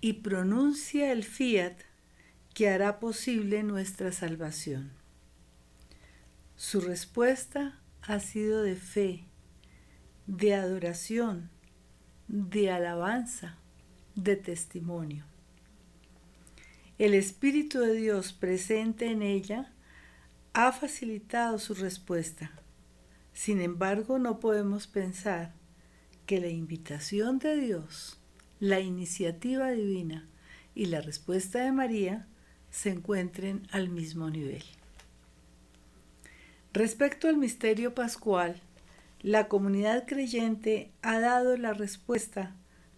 y 0.00 0.14
pronuncia 0.14 1.12
el 1.12 1.22
fiat 1.22 1.74
que 2.52 2.68
hará 2.68 2.98
posible 2.98 3.62
nuestra 3.62 4.10
salvación. 4.10 5.01
Su 6.62 6.80
respuesta 6.80 7.80
ha 8.02 8.20
sido 8.20 8.62
de 8.62 8.76
fe, 8.76 9.24
de 10.28 10.54
adoración, 10.54 11.50
de 12.28 12.70
alabanza, 12.70 13.58
de 14.14 14.36
testimonio. 14.36 15.24
El 16.98 17.14
Espíritu 17.14 17.80
de 17.80 17.94
Dios 17.94 18.32
presente 18.32 19.10
en 19.10 19.22
ella 19.22 19.72
ha 20.52 20.70
facilitado 20.70 21.58
su 21.58 21.74
respuesta. 21.74 22.52
Sin 23.32 23.60
embargo, 23.60 24.20
no 24.20 24.38
podemos 24.38 24.86
pensar 24.86 25.54
que 26.26 26.40
la 26.40 26.48
invitación 26.48 27.40
de 27.40 27.56
Dios 27.56 28.20
la 28.60 28.78
iniciativa 28.78 29.72
divina 29.72 30.28
y 30.76 30.86
la 30.86 31.00
respuesta 31.00 31.64
de 31.64 31.72
María 31.72 32.28
se 32.70 32.90
encuentren 32.90 33.66
al 33.72 33.88
mismo 33.88 34.30
nivel. 34.30 34.62
Respecto 36.72 37.28
al 37.28 37.36
misterio 37.36 37.94
pascual, 37.94 38.60
la 39.20 39.46
comunidad 39.46 40.06
creyente 40.06 40.90
ha 41.02 41.20
dado 41.20 41.56
la 41.58 41.74
respuesta 41.74 42.54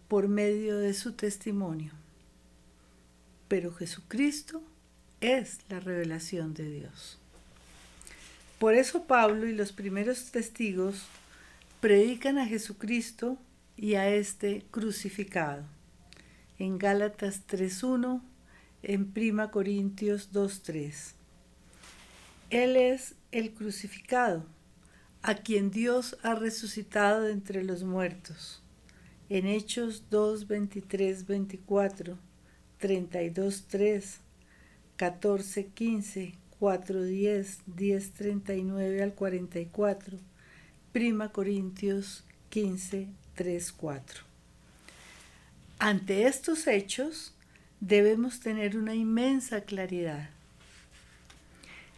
por 0.06 0.28
medio 0.28 0.78
de 0.78 0.94
su 0.94 1.12
testimonio. 1.14 1.92
Pero 3.48 3.74
Jesucristo 3.74 4.62
es 5.20 5.58
la 5.68 5.80
revelación 5.80 6.54
de 6.54 6.70
Dios. 6.70 7.18
Por 8.60 8.74
eso 8.74 9.04
Pablo 9.04 9.48
y 9.48 9.54
los 9.54 9.72
primeros 9.72 10.30
testigos 10.30 11.06
predican 11.80 12.38
a 12.38 12.46
Jesucristo 12.46 13.36
y 13.76 13.94
a 13.94 14.08
este 14.08 14.64
crucificado. 14.70 15.64
En 16.60 16.78
Gálatas 16.78 17.42
3.1, 17.48 18.22
en 18.84 19.10
Prima 19.10 19.50
Corintios 19.50 20.32
2.3. 20.32 21.12
Él 22.50 22.76
es 22.76 23.16
el 23.34 23.52
crucificado, 23.52 24.46
a 25.20 25.34
quien 25.34 25.72
Dios 25.72 26.16
ha 26.22 26.36
resucitado 26.36 27.22
de 27.22 27.32
entre 27.32 27.64
los 27.64 27.82
muertos. 27.82 28.62
En 29.28 29.46
Hechos 29.46 30.04
2, 30.08 30.46
23, 30.46 31.26
24, 31.26 32.16
32, 32.78 33.64
3, 33.66 34.20
14, 34.96 35.66
15, 35.66 36.34
4, 36.60 37.02
10, 37.02 37.58
10, 37.66 38.12
39 38.12 39.02
al 39.02 39.14
44, 39.14 40.18
Prima 40.92 41.32
Corintios 41.32 42.22
15, 42.50 43.08
3.4. 43.36 44.00
Ante 45.80 46.28
estos 46.28 46.68
hechos 46.68 47.34
debemos 47.80 48.38
tener 48.38 48.76
una 48.76 48.94
inmensa 48.94 49.62
claridad. 49.62 50.30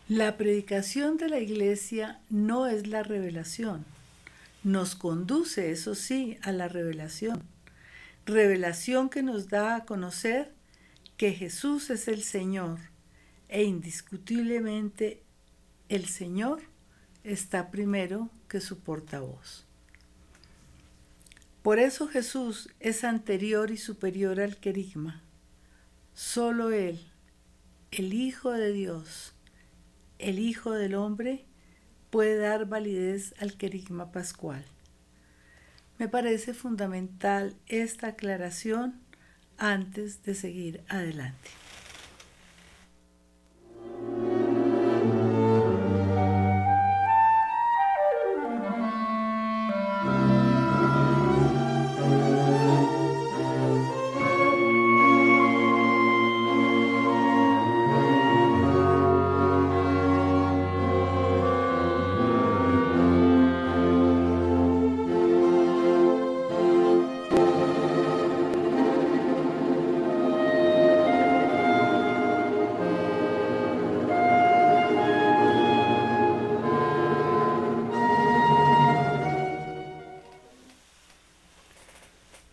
La 0.09 0.37
predicación 0.37 1.17
de 1.17 1.29
la 1.29 1.41
iglesia 1.41 2.21
no 2.31 2.69
es 2.69 2.87
la 2.87 3.03
revelación. 3.03 3.85
Nos 4.63 4.95
conduce, 4.95 5.73
eso 5.73 5.97
sí, 5.97 6.39
a 6.43 6.53
la 6.53 6.69
revelación. 6.69 7.43
Revelación 8.25 9.09
que 9.09 9.25
nos 9.25 9.49
da 9.49 9.75
a 9.75 9.85
conocer 9.85 10.53
que 11.17 11.33
Jesús 11.33 11.91
es 11.91 12.07
el 12.07 12.23
Señor 12.23 12.79
e 13.49 13.65
indiscutiblemente 13.65 15.25
el 15.89 16.07
Señor 16.07 16.63
está 17.25 17.73
primero 17.73 18.31
que 18.49 18.61
su 18.61 18.79
portavoz. 18.79 19.65
Por 21.63 21.81
eso 21.81 22.07
Jesús 22.07 22.69
es 22.79 23.03
anterior 23.03 23.73
y 23.73 23.77
superior 23.77 24.39
al 24.39 24.57
querigma. 24.59 25.21
Solo 26.15 26.71
Él, 26.71 27.01
el 27.91 28.15
Hijo 28.15 28.53
de 28.53 28.73
Dios, 28.73 29.33
el 30.19 30.39
Hijo 30.39 30.73
del 30.73 30.95
Hombre, 30.95 31.45
puede 32.11 32.37
dar 32.37 32.67
validez 32.67 33.35
al 33.39 33.57
querigma 33.57 34.13
pascual. 34.13 34.65
Me 35.99 36.09
parece 36.09 36.55
fundamental 36.55 37.57
esta 37.67 38.09
aclaración 38.09 39.01
antes 39.59 40.23
de 40.23 40.35
seguir 40.35 40.85
adelante. 40.89 41.51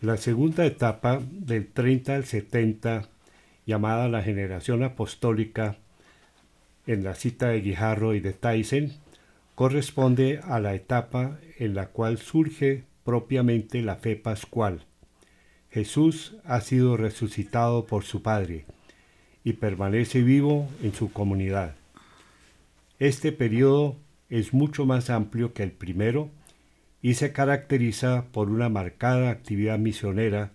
La 0.03 0.17
segunda 0.17 0.65
etapa 0.65 1.21
del 1.31 1.65
30 1.65 2.15
al 2.15 2.25
70, 2.25 3.07
llamada 3.65 4.09
la 4.09 4.21
generación 4.21 4.83
apostólica, 4.83 5.77
en 6.85 7.05
la 7.05 7.15
cita 7.15 7.47
de 7.47 7.61
Guijarro 7.61 8.13
y 8.13 8.19
de 8.19 8.33
Tyson, 8.33 8.91
corresponde 9.55 10.41
a 10.43 10.59
la 10.59 10.75
etapa 10.75 11.39
en 11.57 11.73
la 11.73 11.87
cual 11.87 12.17
surge 12.17 12.83
propiamente 13.05 13.81
la 13.81 13.95
fe 13.95 14.17
pascual. 14.17 14.83
Jesús 15.71 16.35
ha 16.43 16.59
sido 16.59 16.97
resucitado 16.97 17.85
por 17.85 18.03
su 18.03 18.21
Padre 18.21 18.65
y 19.45 19.53
permanece 19.53 20.21
vivo 20.21 20.67
en 20.83 20.93
su 20.93 21.13
comunidad. 21.13 21.75
Este 22.99 23.31
periodo 23.31 23.95
es 24.29 24.53
mucho 24.53 24.85
más 24.85 25.09
amplio 25.09 25.53
que 25.53 25.63
el 25.63 25.71
primero, 25.71 26.29
y 27.03 27.15
se 27.15 27.33
caracteriza 27.33 28.27
por 28.31 28.49
una 28.49 28.69
marcada 28.69 29.29
actividad 29.29 29.77
misionera 29.77 30.53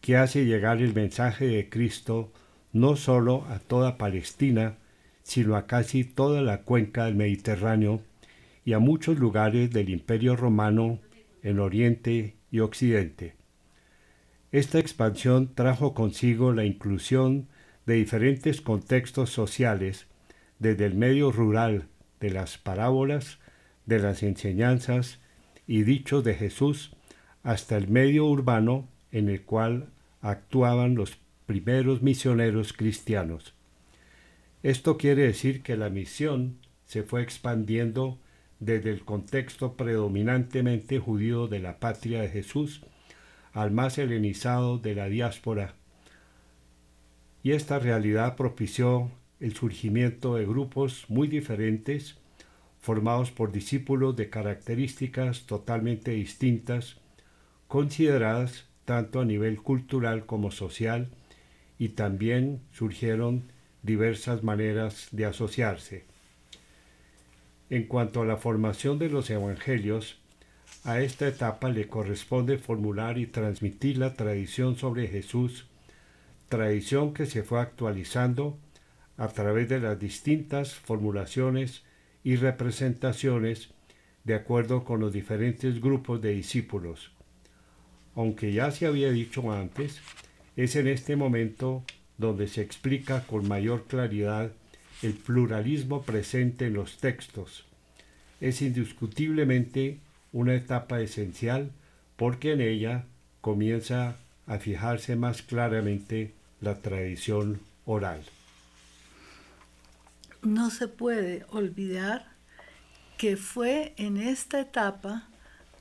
que 0.00 0.16
hace 0.16 0.46
llegar 0.46 0.80
el 0.80 0.94
mensaje 0.94 1.46
de 1.46 1.68
Cristo 1.68 2.32
no 2.72 2.94
solo 2.94 3.44
a 3.50 3.58
toda 3.58 3.98
Palestina, 3.98 4.76
sino 5.24 5.56
a 5.56 5.66
casi 5.66 6.04
toda 6.04 6.42
la 6.42 6.62
cuenca 6.62 7.06
del 7.06 7.16
Mediterráneo 7.16 8.00
y 8.64 8.72
a 8.74 8.78
muchos 8.78 9.18
lugares 9.18 9.72
del 9.72 9.90
Imperio 9.90 10.36
romano 10.36 11.00
en 11.42 11.58
Oriente 11.58 12.36
y 12.52 12.60
Occidente. 12.60 13.34
Esta 14.52 14.78
expansión 14.78 15.54
trajo 15.56 15.92
consigo 15.92 16.52
la 16.52 16.64
inclusión 16.64 17.48
de 17.86 17.94
diferentes 17.94 18.60
contextos 18.60 19.30
sociales, 19.30 20.06
desde 20.60 20.86
el 20.86 20.94
medio 20.94 21.32
rural 21.32 21.88
de 22.20 22.30
las 22.30 22.58
parábolas, 22.58 23.38
de 23.86 23.98
las 23.98 24.22
enseñanzas 24.22 25.19
y 25.70 25.84
dichos 25.84 26.24
de 26.24 26.34
Jesús 26.34 26.90
hasta 27.44 27.76
el 27.76 27.86
medio 27.86 28.26
urbano 28.26 28.88
en 29.12 29.28
el 29.28 29.42
cual 29.42 29.90
actuaban 30.20 30.96
los 30.96 31.16
primeros 31.46 32.02
misioneros 32.02 32.72
cristianos. 32.72 33.54
Esto 34.64 34.96
quiere 34.96 35.22
decir 35.22 35.62
que 35.62 35.76
la 35.76 35.88
misión 35.88 36.58
se 36.86 37.04
fue 37.04 37.22
expandiendo 37.22 38.18
desde 38.58 38.90
el 38.90 39.04
contexto 39.04 39.74
predominantemente 39.74 40.98
judío 40.98 41.46
de 41.46 41.60
la 41.60 41.78
patria 41.78 42.20
de 42.20 42.30
Jesús 42.30 42.82
al 43.52 43.70
más 43.70 43.96
helenizado 43.96 44.78
de 44.78 44.96
la 44.96 45.08
diáspora. 45.08 45.76
Y 47.44 47.52
esta 47.52 47.78
realidad 47.78 48.34
propició 48.34 49.12
el 49.38 49.54
surgimiento 49.54 50.34
de 50.34 50.46
grupos 50.46 51.04
muy 51.08 51.28
diferentes 51.28 52.19
formados 52.80 53.30
por 53.30 53.52
discípulos 53.52 54.16
de 54.16 54.30
características 54.30 55.42
totalmente 55.42 56.12
distintas, 56.12 56.96
consideradas 57.68 58.66
tanto 58.84 59.20
a 59.20 59.24
nivel 59.24 59.62
cultural 59.62 60.26
como 60.26 60.50
social, 60.50 61.08
y 61.78 61.90
también 61.90 62.60
surgieron 62.72 63.44
diversas 63.82 64.42
maneras 64.42 65.08
de 65.12 65.24
asociarse. 65.24 66.04
En 67.70 67.84
cuanto 67.84 68.22
a 68.22 68.26
la 68.26 68.36
formación 68.36 68.98
de 68.98 69.08
los 69.08 69.30
evangelios, 69.30 70.18
a 70.84 71.00
esta 71.00 71.28
etapa 71.28 71.68
le 71.68 71.88
corresponde 71.88 72.58
formular 72.58 73.18
y 73.18 73.26
transmitir 73.26 73.98
la 73.98 74.14
tradición 74.14 74.76
sobre 74.76 75.08
Jesús, 75.08 75.66
tradición 76.48 77.14
que 77.14 77.26
se 77.26 77.42
fue 77.42 77.60
actualizando 77.60 78.58
a 79.16 79.28
través 79.28 79.68
de 79.68 79.80
las 79.80 79.98
distintas 79.98 80.74
formulaciones 80.74 81.82
y 82.22 82.36
representaciones 82.36 83.70
de 84.24 84.34
acuerdo 84.34 84.84
con 84.84 85.00
los 85.00 85.12
diferentes 85.12 85.80
grupos 85.80 86.20
de 86.20 86.32
discípulos. 86.32 87.10
Aunque 88.14 88.52
ya 88.52 88.70
se 88.70 88.86
había 88.86 89.10
dicho 89.10 89.50
antes, 89.52 90.00
es 90.56 90.76
en 90.76 90.88
este 90.88 91.16
momento 91.16 91.84
donde 92.18 92.48
se 92.48 92.60
explica 92.60 93.22
con 93.26 93.48
mayor 93.48 93.86
claridad 93.86 94.52
el 95.02 95.14
pluralismo 95.14 96.02
presente 96.02 96.66
en 96.66 96.74
los 96.74 96.98
textos. 96.98 97.64
Es 98.40 98.60
indiscutiblemente 98.60 99.98
una 100.32 100.54
etapa 100.54 101.00
esencial 101.00 101.70
porque 102.16 102.52
en 102.52 102.60
ella 102.60 103.06
comienza 103.40 104.16
a 104.46 104.58
fijarse 104.58 105.16
más 105.16 105.42
claramente 105.42 106.32
la 106.60 106.82
tradición 106.82 107.60
oral 107.86 108.22
no 110.42 110.70
se 110.70 110.88
puede 110.88 111.44
olvidar 111.50 112.26
que 113.18 113.36
fue 113.36 113.94
en 113.96 114.16
esta 114.16 114.60
etapa 114.60 115.28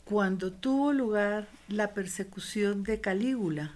cuando 0.04 0.52
tuvo 0.52 0.92
lugar 0.92 1.48
la 1.68 1.94
persecución 1.94 2.84
de 2.84 3.00
Calígula, 3.00 3.76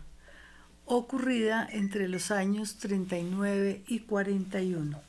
ocurrida 0.85 1.67
entre 1.71 2.09
los 2.09 2.31
años 2.31 2.77
39 2.77 3.83
y 3.87 3.99
41. 3.99 4.99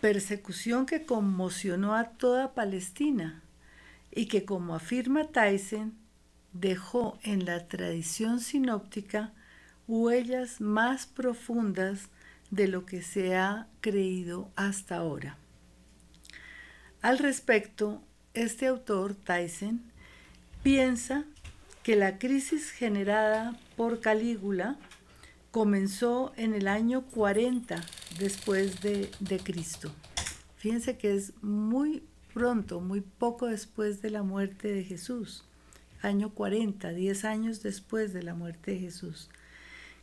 Persecución 0.00 0.86
que 0.86 1.04
conmocionó 1.04 1.94
a 1.94 2.10
toda 2.10 2.54
Palestina 2.54 3.42
y 4.12 4.26
que, 4.26 4.44
como 4.44 4.74
afirma 4.74 5.24
Tyson, 5.24 5.94
dejó 6.52 7.18
en 7.22 7.44
la 7.44 7.66
tradición 7.66 8.40
sinóptica 8.40 9.32
huellas 9.88 10.60
más 10.60 11.06
profundas 11.06 12.08
de 12.50 12.68
lo 12.68 12.84
que 12.84 13.02
se 13.02 13.36
ha 13.36 13.68
creído 13.80 14.50
hasta 14.56 14.96
ahora. 14.96 15.36
Al 17.02 17.18
respecto, 17.18 18.02
este 18.34 18.66
autor, 18.66 19.14
Tyson, 19.14 19.82
piensa 20.62 21.24
que 21.82 21.96
la 21.96 22.18
crisis 22.18 22.70
generada 22.70 23.58
por 23.76 24.00
Calígula 24.00 24.76
comenzó 25.50 26.32
en 26.36 26.54
el 26.54 26.68
año 26.68 27.02
40 27.06 27.82
después 28.18 28.80
de, 28.82 29.10
de, 29.20 29.38
Cristo. 29.38 29.90
Fíjense 30.56 30.98
que 30.98 31.14
es 31.14 31.32
muy 31.42 32.02
pronto, 32.34 32.80
muy 32.80 33.00
poco 33.00 33.46
después 33.46 34.02
de 34.02 34.10
la 34.10 34.22
muerte 34.22 34.70
de 34.70 34.84
Jesús, 34.84 35.44
año 36.02 36.34
40, 36.34 36.90
10 36.90 37.24
años 37.24 37.62
después 37.62 38.12
de 38.12 38.22
la 38.22 38.34
muerte 38.34 38.72
de 38.72 38.78
Jesús 38.78 39.30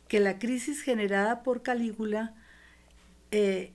que 0.08 0.20
la 0.20 0.38
crisis 0.38 0.82
generada 0.82 1.42
por 1.42 1.62
Calígula, 1.62 2.34
eh, 3.30 3.72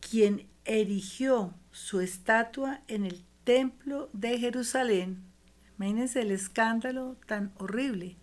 quien 0.00 0.46
erigió 0.64 1.54
su 1.70 2.00
estatua 2.00 2.82
en 2.88 3.04
el 3.04 3.24
templo 3.44 4.08
de 4.12 4.38
Jerusalén, 4.38 5.22
imagínense 5.76 6.22
el 6.22 6.30
escándalo 6.30 7.16
tan 7.26 7.52
horrible, 7.58 8.16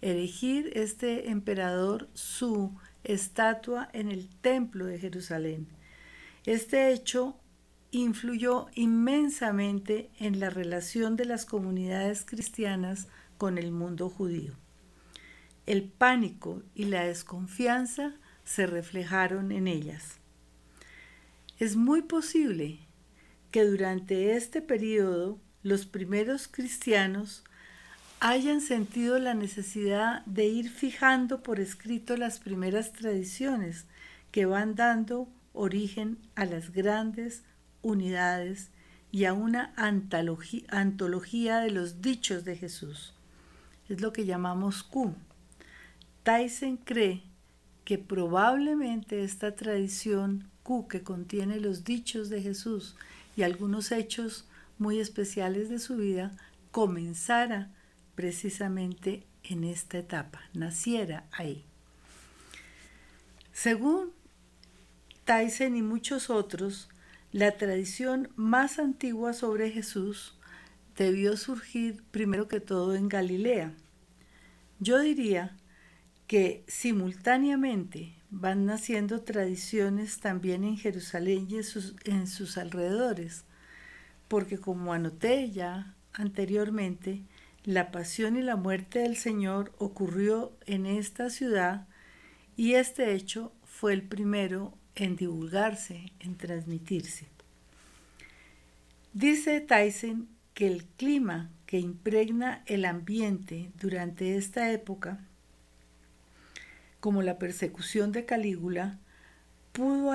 erigir 0.00 0.70
este 0.74 1.30
emperador 1.30 2.08
su 2.14 2.78
estatua 3.04 3.88
en 3.92 4.10
el 4.10 4.28
templo 4.28 4.86
de 4.86 4.98
Jerusalén. 4.98 5.68
Este 6.46 6.92
hecho 6.92 7.36
influyó 7.90 8.68
inmensamente 8.74 10.10
en 10.18 10.38
la 10.38 10.50
relación 10.50 11.16
de 11.16 11.24
las 11.24 11.44
comunidades 11.44 12.24
cristianas 12.24 13.08
con 13.36 13.58
el 13.58 13.72
mundo 13.72 14.08
judío. 14.08 14.54
El 15.70 15.84
pánico 15.84 16.64
y 16.74 16.86
la 16.86 17.04
desconfianza 17.04 18.16
se 18.42 18.66
reflejaron 18.66 19.52
en 19.52 19.68
ellas. 19.68 20.16
Es 21.60 21.76
muy 21.76 22.02
posible 22.02 22.80
que 23.52 23.62
durante 23.62 24.34
este 24.34 24.62
periodo 24.62 25.38
los 25.62 25.86
primeros 25.86 26.48
cristianos 26.48 27.44
hayan 28.18 28.60
sentido 28.60 29.20
la 29.20 29.34
necesidad 29.34 30.26
de 30.26 30.46
ir 30.46 30.70
fijando 30.70 31.40
por 31.40 31.60
escrito 31.60 32.16
las 32.16 32.40
primeras 32.40 32.92
tradiciones 32.92 33.84
que 34.32 34.46
van 34.46 34.74
dando 34.74 35.28
origen 35.52 36.18
a 36.34 36.46
las 36.46 36.72
grandes 36.72 37.44
unidades 37.80 38.70
y 39.12 39.24
a 39.24 39.34
una 39.34 39.72
antología 39.76 41.60
de 41.60 41.70
los 41.70 42.02
dichos 42.02 42.44
de 42.44 42.56
Jesús. 42.56 43.14
Es 43.88 44.00
lo 44.00 44.12
que 44.12 44.26
llamamos 44.26 44.82
Q. 44.82 45.14
Tyson 46.22 46.76
cree 46.76 47.22
que 47.84 47.98
probablemente 47.98 49.24
esta 49.24 49.54
tradición 49.54 50.50
Q 50.62 50.86
que 50.88 51.02
contiene 51.02 51.60
los 51.60 51.84
dichos 51.84 52.28
de 52.28 52.42
Jesús 52.42 52.96
y 53.36 53.42
algunos 53.42 53.90
hechos 53.90 54.46
muy 54.78 55.00
especiales 55.00 55.68
de 55.68 55.78
su 55.78 55.96
vida 55.96 56.32
comenzara 56.70 57.70
precisamente 58.14 59.26
en 59.42 59.64
esta 59.64 59.98
etapa, 59.98 60.42
naciera 60.52 61.24
ahí. 61.32 61.64
Según 63.52 64.12
Tyson 65.24 65.76
y 65.76 65.82
muchos 65.82 66.30
otros, 66.30 66.88
la 67.32 67.52
tradición 67.56 68.28
más 68.36 68.78
antigua 68.78 69.32
sobre 69.32 69.70
Jesús 69.70 70.34
debió 70.96 71.36
surgir 71.36 72.02
primero 72.10 72.48
que 72.48 72.60
todo 72.60 72.94
en 72.94 73.08
Galilea. 73.08 73.72
Yo 74.80 74.98
diría 74.98 75.56
que 76.30 76.62
simultáneamente 76.68 78.14
van 78.30 78.64
naciendo 78.64 79.22
tradiciones 79.22 80.20
también 80.20 80.62
en 80.62 80.76
Jerusalén 80.76 81.48
y 81.50 81.56
en 81.56 82.28
sus, 82.28 82.56
alrededores, 82.56 83.44
porque 84.28 84.56
como 84.56 84.92
anoté 84.92 85.50
ya 85.50 85.96
anteriormente, 86.12 87.24
la 87.64 87.90
pasión 87.90 88.36
y 88.36 88.42
la 88.42 88.54
muerte 88.54 89.00
del 89.00 89.16
Señor 89.16 89.72
ocurrió 89.78 90.56
en 90.66 90.86
esta 90.86 91.30
ciudad 91.30 91.88
y 92.56 92.74
este 92.74 93.12
hecho 93.12 93.52
fue 93.64 93.92
el 93.92 94.04
primero 94.04 94.78
en 94.94 95.16
divulgarse, 95.16 96.12
en 96.20 96.36
transmitirse. 96.36 97.26
Dice 99.14 99.60
Tyson 99.60 100.28
que 100.54 100.68
el 100.68 100.84
clima 100.84 101.50
que 101.66 101.80
impregna 101.80 102.62
el 102.66 102.84
ambiente 102.84 103.72
durante 103.80 104.36
esta 104.36 104.70
época, 104.70 105.26
como 107.00 107.22
la 107.22 107.38
persecución 107.38 108.12
de 108.12 108.24
Calígula, 108.24 108.98
pudo 109.72 110.12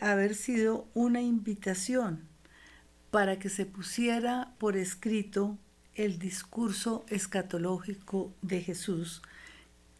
haber 0.00 0.34
sido 0.34 0.88
una 0.94 1.20
invitación 1.20 2.28
para 3.10 3.38
que 3.38 3.48
se 3.48 3.64
pusiera 3.64 4.54
por 4.58 4.76
escrito 4.76 5.56
el 5.94 6.18
discurso 6.18 7.06
escatológico 7.08 8.34
de 8.42 8.60
Jesús, 8.60 9.22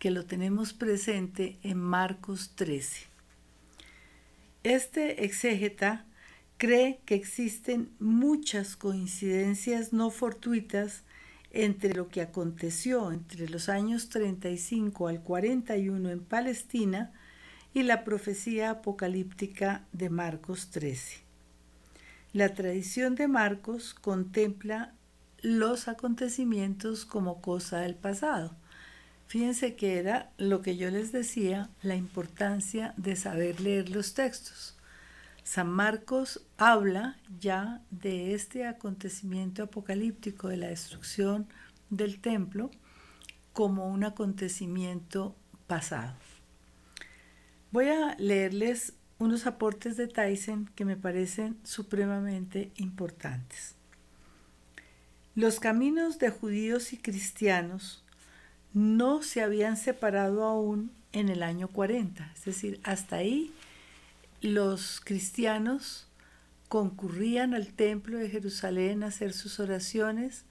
que 0.01 0.11
lo 0.11 0.27
tenemos 0.27 0.73
presente 0.73 1.57
en 1.63 1.79
Marcos 1.79 2.53
13. 2.57 3.07
Este 4.65 5.25
exégeta 5.25 6.07
cree 6.57 7.01
que 7.05 7.15
existen 7.15 7.91
muchas 8.01 8.75
coincidencias 8.75 9.93
no 9.93 10.11
fortuitas 10.11 11.04
entre 11.55 11.95
lo 11.95 12.09
que 12.09 12.21
aconteció 12.21 13.13
entre 13.13 13.49
los 13.49 13.69
años 13.69 14.09
35 14.09 15.09
al 15.09 15.23
41 15.23 16.11
en 16.11 16.25
Palestina 16.25 17.13
y 17.73 17.83
la 17.83 18.05
profecía 18.05 18.71
apocalíptica 18.71 19.87
de 19.93 20.11
Marcos 20.11 20.71
13. 20.71 21.23
La 22.33 22.55
tradición 22.55 23.15
de 23.15 23.29
Marcos 23.29 23.95
contempla 23.95 24.95
los 25.41 25.89
acontecimientos 25.89 27.05
como 27.05 27.41
cosa 27.41 27.81
del 27.81 27.95
pasado, 27.95 28.57
Fíjense 29.27 29.75
que 29.75 29.99
era 29.99 30.31
lo 30.37 30.63
que 30.63 30.77
yo 30.77 30.91
les 30.91 31.11
decía, 31.11 31.71
la 31.83 31.97
importancia 31.97 32.95
de 32.97 33.17
saber 33.17 33.61
leer 33.61 33.89
los 33.89 34.15
textos. 34.15 34.77
San 35.45 35.71
Marcos 35.71 36.45
habla 36.57 37.19
ya 37.39 37.83
de 37.91 38.35
este 38.35 38.67
acontecimiento 38.67 39.63
apocalíptico 39.63 40.49
de 40.49 40.57
la 40.57 40.69
destrucción 40.69 41.47
del 41.91 42.21
templo 42.21 42.71
como 43.53 43.87
un 43.89 44.05
acontecimiento 44.05 45.37
pasado. 45.67 46.17
Voy 47.71 47.89
a 47.89 48.17
leerles 48.19 48.95
unos 49.19 49.47
aportes 49.47 49.97
de 49.97 50.09
Tyson 50.09 50.71
que 50.75 50.87
me 50.87 50.97
parecen 50.97 51.59
supremamente 51.63 52.73
importantes. 52.77 53.75
Los 55.35 55.61
caminos 55.61 56.19
de 56.19 56.31
judíos 56.31 56.93
y 56.93 56.97
cristianos 56.97 58.03
no 58.73 59.23
se 59.23 59.43
habían 59.43 59.77
separado 59.77 60.45
aún 60.45 60.91
en 61.13 61.29
el 61.29 61.43
año 61.43 61.69
40. 61.69 62.33
Es 62.35 62.45
decir, 62.45 62.81
hasta 62.83 63.17
ahí 63.17 63.53
los 64.45 65.01
cristianos 65.01 66.07
concurrían 66.69 67.55
al 67.55 67.69
templo 67.69 68.19
de 68.19 68.29
Jerusalén 68.29 69.03
a 69.03 69.07
hacer 69.07 69.33
sus 69.33 69.59
oraciones 69.59 70.45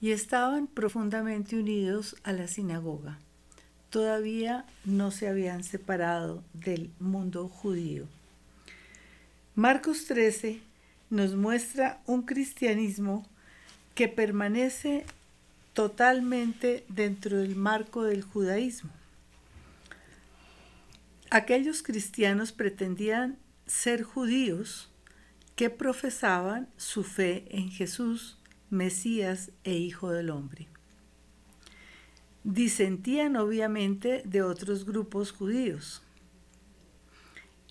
y 0.00 0.12
estaban 0.12 0.66
profundamente 0.66 1.56
unidos 1.56 2.16
a 2.22 2.32
la 2.32 2.48
sinagoga. 2.48 3.18
Todavía 3.90 4.64
no 4.84 5.10
se 5.10 5.28
habían 5.28 5.62
separado 5.62 6.42
del 6.54 6.90
mundo 6.98 7.48
judío. 7.48 8.06
Marcos 9.54 10.06
13 10.06 10.60
nos 11.10 11.34
muestra 11.34 12.00
un 12.06 12.22
cristianismo 12.22 13.26
que 13.94 14.08
permanece 14.08 15.04
totalmente 15.74 16.84
dentro 16.88 17.36
del 17.36 17.56
marco 17.56 18.04
del 18.04 18.22
judaísmo. 18.22 18.90
Aquellos 21.34 21.82
cristianos 21.82 22.52
pretendían 22.52 23.40
ser 23.66 24.04
judíos 24.04 24.92
que 25.56 25.68
profesaban 25.68 26.68
su 26.76 27.02
fe 27.02 27.48
en 27.50 27.72
Jesús, 27.72 28.38
Mesías 28.70 29.50
e 29.64 29.74
Hijo 29.74 30.12
del 30.12 30.30
Hombre. 30.30 30.68
Disentían 32.44 33.34
obviamente 33.34 34.22
de 34.24 34.42
otros 34.42 34.84
grupos 34.84 35.32
judíos. 35.32 36.04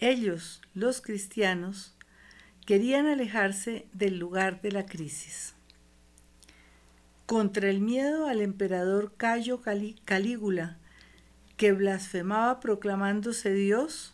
Ellos, 0.01 0.61
los 0.73 0.99
cristianos, 0.99 1.95
querían 2.65 3.05
alejarse 3.05 3.87
del 3.93 4.19
lugar 4.19 4.61
de 4.61 4.73
la 4.73 4.85
crisis. 4.85 5.53
Contra 7.25 7.69
el 7.69 7.79
miedo 7.79 8.27
al 8.27 8.41
emperador 8.41 9.13
Cayo 9.15 9.61
Calígula, 10.03 10.79
que 11.57 11.71
blasfemaba 11.71 12.59
proclamándose 12.59 13.53
Dios, 13.53 14.13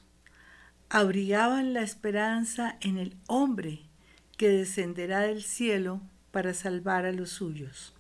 abrigaban 0.89 1.73
la 1.73 1.81
esperanza 1.81 2.77
en 2.81 2.97
el 2.97 3.15
hombre 3.27 3.81
que 4.37 4.49
descenderá 4.49 5.21
del 5.21 5.43
cielo 5.43 6.01
para 6.31 6.53
salvar 6.53 7.05
a 7.05 7.11
los 7.11 7.29
suyos. 7.29 7.93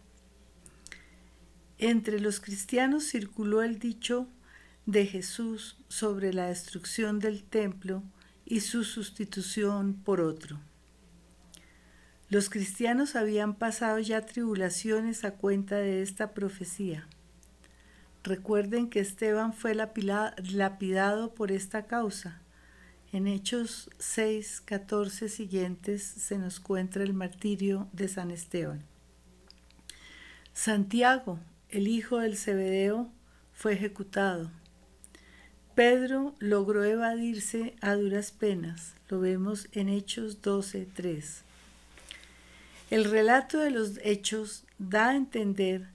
Entre 1.77 2.19
los 2.19 2.39
cristianos 2.39 3.05
circuló 3.05 3.61
el 3.63 3.79
dicho 3.79 4.27
de 4.85 5.05
Jesús 5.05 5.77
sobre 5.87 6.33
la 6.33 6.47
destrucción 6.47 7.19
del 7.19 7.43
templo 7.43 8.03
y 8.45 8.61
su 8.61 8.83
sustitución 8.83 9.93
por 9.93 10.19
otro. 10.19 10.59
Los 12.29 12.49
cristianos 12.49 13.15
habían 13.15 13.55
pasado 13.55 13.99
ya 13.99 14.25
tribulaciones 14.25 15.23
a 15.23 15.35
cuenta 15.35 15.77
de 15.77 16.01
esta 16.01 16.33
profecía. 16.33 17.07
Recuerden 18.23 18.89
que 18.89 18.99
Esteban 18.99 19.53
fue 19.53 19.73
lapidado 19.75 21.33
por 21.33 21.51
esta 21.51 21.85
causa. 21.85 22.41
En 23.11 23.27
Hechos 23.27 23.89
6, 23.97 24.61
14 24.65 25.29
siguientes 25.29 26.03
se 26.03 26.37
nos 26.37 26.59
cuenta 26.59 27.01
el 27.01 27.13
martirio 27.13 27.87
de 27.93 28.07
San 28.07 28.29
Esteban. 28.29 28.83
Santiago, 30.53 31.39
el 31.69 31.87
hijo 31.87 32.19
del 32.19 32.37
Zebedeo, 32.37 33.09
fue 33.53 33.73
ejecutado. 33.73 34.51
Pedro 35.73 36.35
logró 36.39 36.83
evadirse 36.83 37.75
a 37.79 37.95
duras 37.95 38.31
penas. 38.31 38.95
Lo 39.07 39.21
vemos 39.21 39.69
en 39.71 39.87
Hechos 39.87 40.41
12, 40.41 40.87
3. 40.93 41.43
El 42.89 43.05
relato 43.05 43.59
de 43.59 43.71
los 43.71 43.97
hechos 44.03 44.65
da 44.77 45.09
a 45.09 45.15
entender 45.15 45.87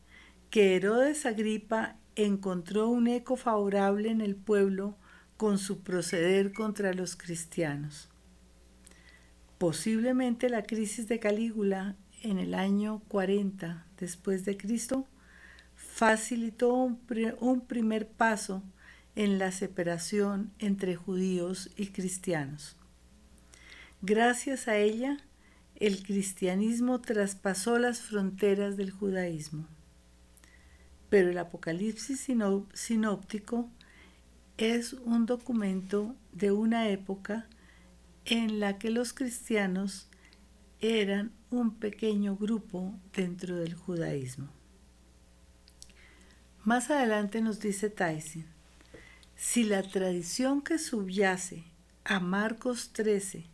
que 0.48 0.76
Herodes 0.76 1.26
Agripa 1.26 1.96
encontró 2.16 2.88
un 2.88 3.06
eco 3.06 3.36
favorable 3.36 4.10
en 4.10 4.20
el 4.20 4.36
pueblo 4.36 4.96
con 5.36 5.58
su 5.58 5.80
proceder 5.80 6.52
contra 6.52 6.92
los 6.92 7.16
cristianos. 7.16 8.08
Posiblemente 9.58 10.48
la 10.48 10.62
crisis 10.62 11.08
de 11.08 11.18
Calígula 11.18 11.96
en 12.22 12.38
el 12.38 12.54
año 12.54 13.02
40 13.08 13.86
después 13.98 14.44
de 14.44 14.56
Cristo 14.56 15.06
facilitó 15.74 16.74
un, 16.74 17.00
un 17.40 17.60
primer 17.60 18.08
paso 18.08 18.62
en 19.16 19.38
la 19.38 19.52
separación 19.52 20.52
entre 20.58 20.96
judíos 20.96 21.70
y 21.76 21.88
cristianos. 21.88 22.76
Gracias 24.02 24.68
a 24.68 24.76
ella, 24.76 25.18
el 25.76 26.02
cristianismo 26.02 27.00
traspasó 27.00 27.78
las 27.78 28.00
fronteras 28.00 28.76
del 28.76 28.90
judaísmo. 28.90 29.66
Pero 31.08 31.30
el 31.30 31.38
Apocalipsis 31.38 32.28
sinóptico 32.74 33.68
es 34.56 34.92
un 34.92 35.26
documento 35.26 36.14
de 36.32 36.52
una 36.52 36.88
época 36.88 37.46
en 38.24 38.60
la 38.60 38.78
que 38.78 38.90
los 38.90 39.12
cristianos 39.12 40.08
eran 40.80 41.32
un 41.50 41.74
pequeño 41.76 42.36
grupo 42.36 42.94
dentro 43.12 43.56
del 43.56 43.74
judaísmo. 43.74 44.48
Más 46.62 46.90
adelante 46.90 47.40
nos 47.40 47.60
dice 47.60 47.90
Tyson, 47.90 48.46
si 49.36 49.64
la 49.64 49.82
tradición 49.82 50.62
que 50.62 50.78
subyace 50.78 51.64
a 52.04 52.20
Marcos 52.20 52.92
13 52.92 53.46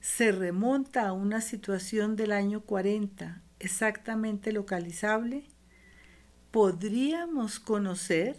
se 0.00 0.32
remonta 0.32 1.08
a 1.08 1.12
una 1.12 1.40
situación 1.40 2.16
del 2.16 2.32
año 2.32 2.60
40 2.60 3.42
exactamente 3.58 4.52
localizable, 4.52 5.44
podríamos 6.50 7.58
conocer 7.60 8.36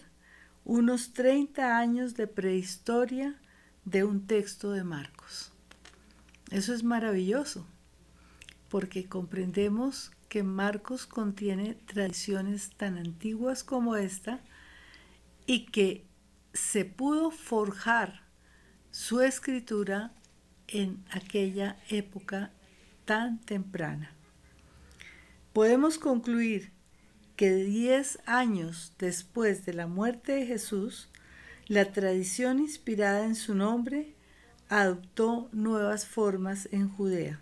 unos 0.65 1.13
30 1.13 1.77
años 1.77 2.15
de 2.15 2.27
prehistoria 2.27 3.39
de 3.85 4.03
un 4.03 4.27
texto 4.27 4.71
de 4.71 4.83
Marcos. 4.83 5.51
Eso 6.51 6.73
es 6.73 6.83
maravilloso, 6.83 7.65
porque 8.69 9.07
comprendemos 9.07 10.11
que 10.27 10.43
Marcos 10.43 11.05
contiene 11.05 11.75
tradiciones 11.75 12.69
tan 12.77 12.97
antiguas 12.97 13.63
como 13.63 13.95
esta 13.95 14.41
y 15.45 15.65
que 15.65 16.05
se 16.53 16.85
pudo 16.85 17.31
forjar 17.31 18.21
su 18.91 19.21
escritura 19.21 20.13
en 20.67 21.03
aquella 21.11 21.77
época 21.89 22.51
tan 23.05 23.39
temprana. 23.41 24.13
Podemos 25.53 25.97
concluir 25.97 26.71
que 27.39 27.55
diez 27.55 28.19
años 28.25 28.91
después 28.99 29.65
de 29.65 29.73
la 29.73 29.87
muerte 29.87 30.33
de 30.33 30.45
Jesús, 30.45 31.07
la 31.67 31.93
tradición 31.93 32.59
inspirada 32.59 33.23
en 33.23 33.33
su 33.33 33.55
nombre 33.55 34.13
adoptó 34.67 35.47
nuevas 35.53 36.05
formas 36.05 36.67
en 36.73 36.89
Judea. 36.89 37.39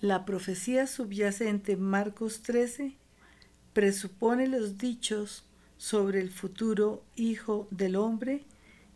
La 0.00 0.24
profecía 0.24 0.86
subyacente 0.86 1.72
en 1.72 1.82
Marcos 1.82 2.40
13 2.40 2.94
presupone 3.74 4.46
los 4.46 4.78
dichos 4.78 5.44
sobre 5.76 6.22
el 6.22 6.30
futuro 6.30 7.04
Hijo 7.16 7.68
del 7.70 7.96
Hombre 7.96 8.46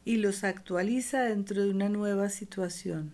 y 0.07 0.17
los 0.17 0.45
actualiza 0.45 1.25
dentro 1.25 1.63
de 1.63 1.69
una 1.69 1.91
nueva 1.91 2.31
situación, 2.31 3.13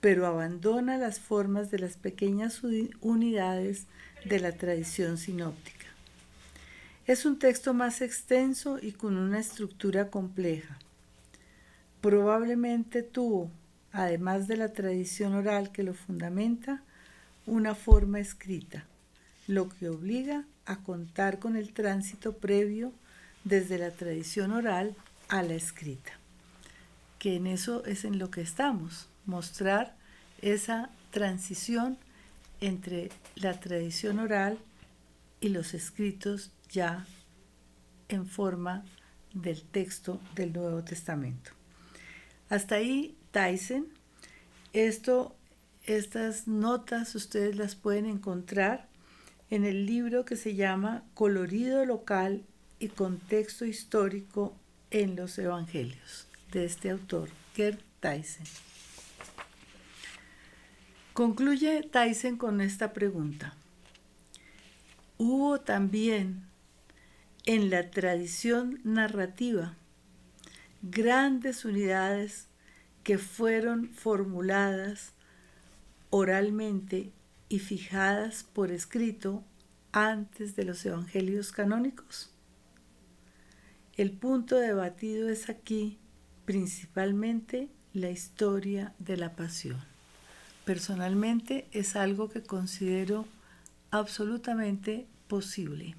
pero 0.00 0.26
abandona 0.26 0.98
las 0.98 1.20
formas 1.20 1.70
de 1.70 1.78
las 1.78 1.96
pequeñas 1.96 2.62
unidades 3.00 3.86
de 4.24 4.40
la 4.40 4.52
tradición 4.52 5.18
sinóptica. 5.18 5.86
Es 7.06 7.24
un 7.24 7.38
texto 7.38 7.74
más 7.74 8.02
extenso 8.02 8.78
y 8.80 8.92
con 8.92 9.16
una 9.16 9.40
estructura 9.40 10.10
compleja. 10.10 10.78
Probablemente 12.00 13.02
tuvo, 13.02 13.50
además 13.92 14.46
de 14.46 14.56
la 14.56 14.72
tradición 14.72 15.34
oral 15.34 15.72
que 15.72 15.82
lo 15.82 15.94
fundamenta, 15.94 16.82
una 17.46 17.74
forma 17.74 18.20
escrita, 18.20 18.84
lo 19.46 19.68
que 19.68 19.88
obliga 19.88 20.44
a 20.66 20.76
contar 20.76 21.38
con 21.38 21.56
el 21.56 21.72
tránsito 21.72 22.36
previo 22.36 22.92
desde 23.44 23.78
la 23.78 23.90
tradición 23.90 24.52
oral 24.52 24.94
a 25.28 25.42
la 25.42 25.54
escrita. 25.54 26.12
Que 27.18 27.36
en 27.36 27.46
eso 27.46 27.84
es 27.86 28.04
en 28.04 28.18
lo 28.18 28.30
que 28.30 28.40
estamos, 28.40 29.08
mostrar 29.26 29.96
esa 30.42 30.90
transición 31.10 31.98
entre 32.60 33.10
la 33.36 33.58
tradición 33.58 34.18
oral 34.18 34.58
y 35.40 35.48
los 35.48 35.74
escritos 35.74 36.52
ya 36.70 37.06
en 38.08 38.26
forma 38.26 38.84
del 39.32 39.62
texto 39.62 40.20
del 40.34 40.52
Nuevo 40.52 40.82
Testamento. 40.82 41.52
Hasta 42.48 42.76
ahí 42.76 43.16
Tyson. 43.30 43.86
Esto, 44.72 45.34
estas 45.84 46.46
notas 46.46 47.14
ustedes 47.14 47.56
las 47.56 47.74
pueden 47.74 48.06
encontrar 48.06 48.88
en 49.50 49.64
el 49.64 49.86
libro 49.86 50.24
que 50.24 50.36
se 50.36 50.54
llama 50.54 51.04
Colorido 51.14 51.84
local 51.84 52.44
y 52.78 52.88
contexto 52.88 53.64
histórico 53.64 54.56
en 54.90 55.16
los 55.16 55.38
Evangelios, 55.38 56.26
de 56.52 56.64
este 56.64 56.90
autor, 56.90 57.28
Kurt 57.56 57.80
Tyson. 58.00 58.69
Concluye 61.12 61.82
Tyson 61.82 62.36
con 62.36 62.60
esta 62.60 62.92
pregunta. 62.92 63.54
Hubo 65.18 65.60
también 65.60 66.44
en 67.46 67.68
la 67.68 67.90
tradición 67.90 68.80
narrativa 68.84 69.76
grandes 70.82 71.64
unidades 71.64 72.46
que 73.02 73.18
fueron 73.18 73.90
formuladas 73.90 75.12
oralmente 76.10 77.12
y 77.48 77.58
fijadas 77.58 78.44
por 78.44 78.70
escrito 78.70 79.44
antes 79.92 80.54
de 80.56 80.64
los 80.64 80.86
evangelios 80.86 81.52
canónicos? 81.52 82.30
El 83.96 84.12
punto 84.12 84.56
debatido 84.56 85.28
es 85.28 85.48
aquí 85.50 85.98
principalmente 86.44 87.68
la 87.92 88.10
historia 88.10 88.94
de 88.98 89.16
la 89.16 89.34
pasión. 89.34 89.89
Personalmente 90.64 91.66
es 91.72 91.96
algo 91.96 92.28
que 92.28 92.42
considero 92.42 93.24
absolutamente 93.90 95.06
posible. 95.28 95.94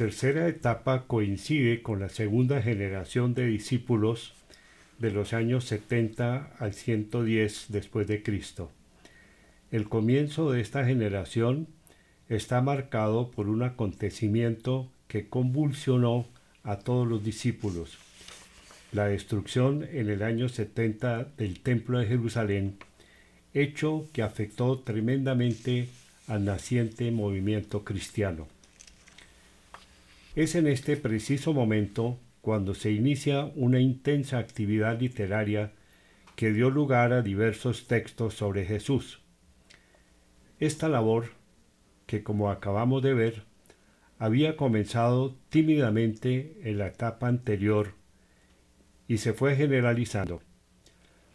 Tercera 0.00 0.48
etapa 0.48 1.04
coincide 1.06 1.82
con 1.82 2.00
la 2.00 2.08
segunda 2.08 2.62
generación 2.62 3.34
de 3.34 3.44
discípulos 3.44 4.32
de 4.98 5.10
los 5.10 5.34
años 5.34 5.64
70 5.64 6.54
al 6.58 6.72
110 6.72 7.66
después 7.68 8.08
de 8.08 8.22
Cristo. 8.22 8.70
El 9.70 9.90
comienzo 9.90 10.50
de 10.50 10.62
esta 10.62 10.86
generación 10.86 11.66
está 12.30 12.62
marcado 12.62 13.30
por 13.30 13.50
un 13.50 13.62
acontecimiento 13.62 14.90
que 15.06 15.28
convulsionó 15.28 16.26
a 16.62 16.78
todos 16.78 17.06
los 17.06 17.22
discípulos, 17.22 17.98
la 18.92 19.04
destrucción 19.04 19.86
en 19.92 20.08
el 20.08 20.22
año 20.22 20.48
70 20.48 21.24
del 21.36 21.60
Templo 21.60 21.98
de 21.98 22.06
Jerusalén, 22.06 22.78
hecho 23.52 24.06
que 24.14 24.22
afectó 24.22 24.78
tremendamente 24.78 25.88
al 26.26 26.46
naciente 26.46 27.10
movimiento 27.10 27.84
cristiano. 27.84 28.48
Es 30.36 30.54
en 30.54 30.68
este 30.68 30.96
preciso 30.96 31.52
momento 31.52 32.20
cuando 32.40 32.74
se 32.74 32.92
inicia 32.92 33.50
una 33.56 33.80
intensa 33.80 34.38
actividad 34.38 35.00
literaria 35.00 35.72
que 36.36 36.52
dio 36.52 36.70
lugar 36.70 37.12
a 37.12 37.22
diversos 37.22 37.88
textos 37.88 38.34
sobre 38.34 38.64
Jesús. 38.64 39.20
Esta 40.60 40.88
labor, 40.88 41.30
que 42.06 42.22
como 42.22 42.50
acabamos 42.50 43.02
de 43.02 43.12
ver, 43.12 43.42
había 44.18 44.56
comenzado 44.56 45.36
tímidamente 45.48 46.60
en 46.62 46.78
la 46.78 46.86
etapa 46.86 47.26
anterior 47.26 47.94
y 49.08 49.18
se 49.18 49.32
fue 49.32 49.56
generalizando. 49.56 50.42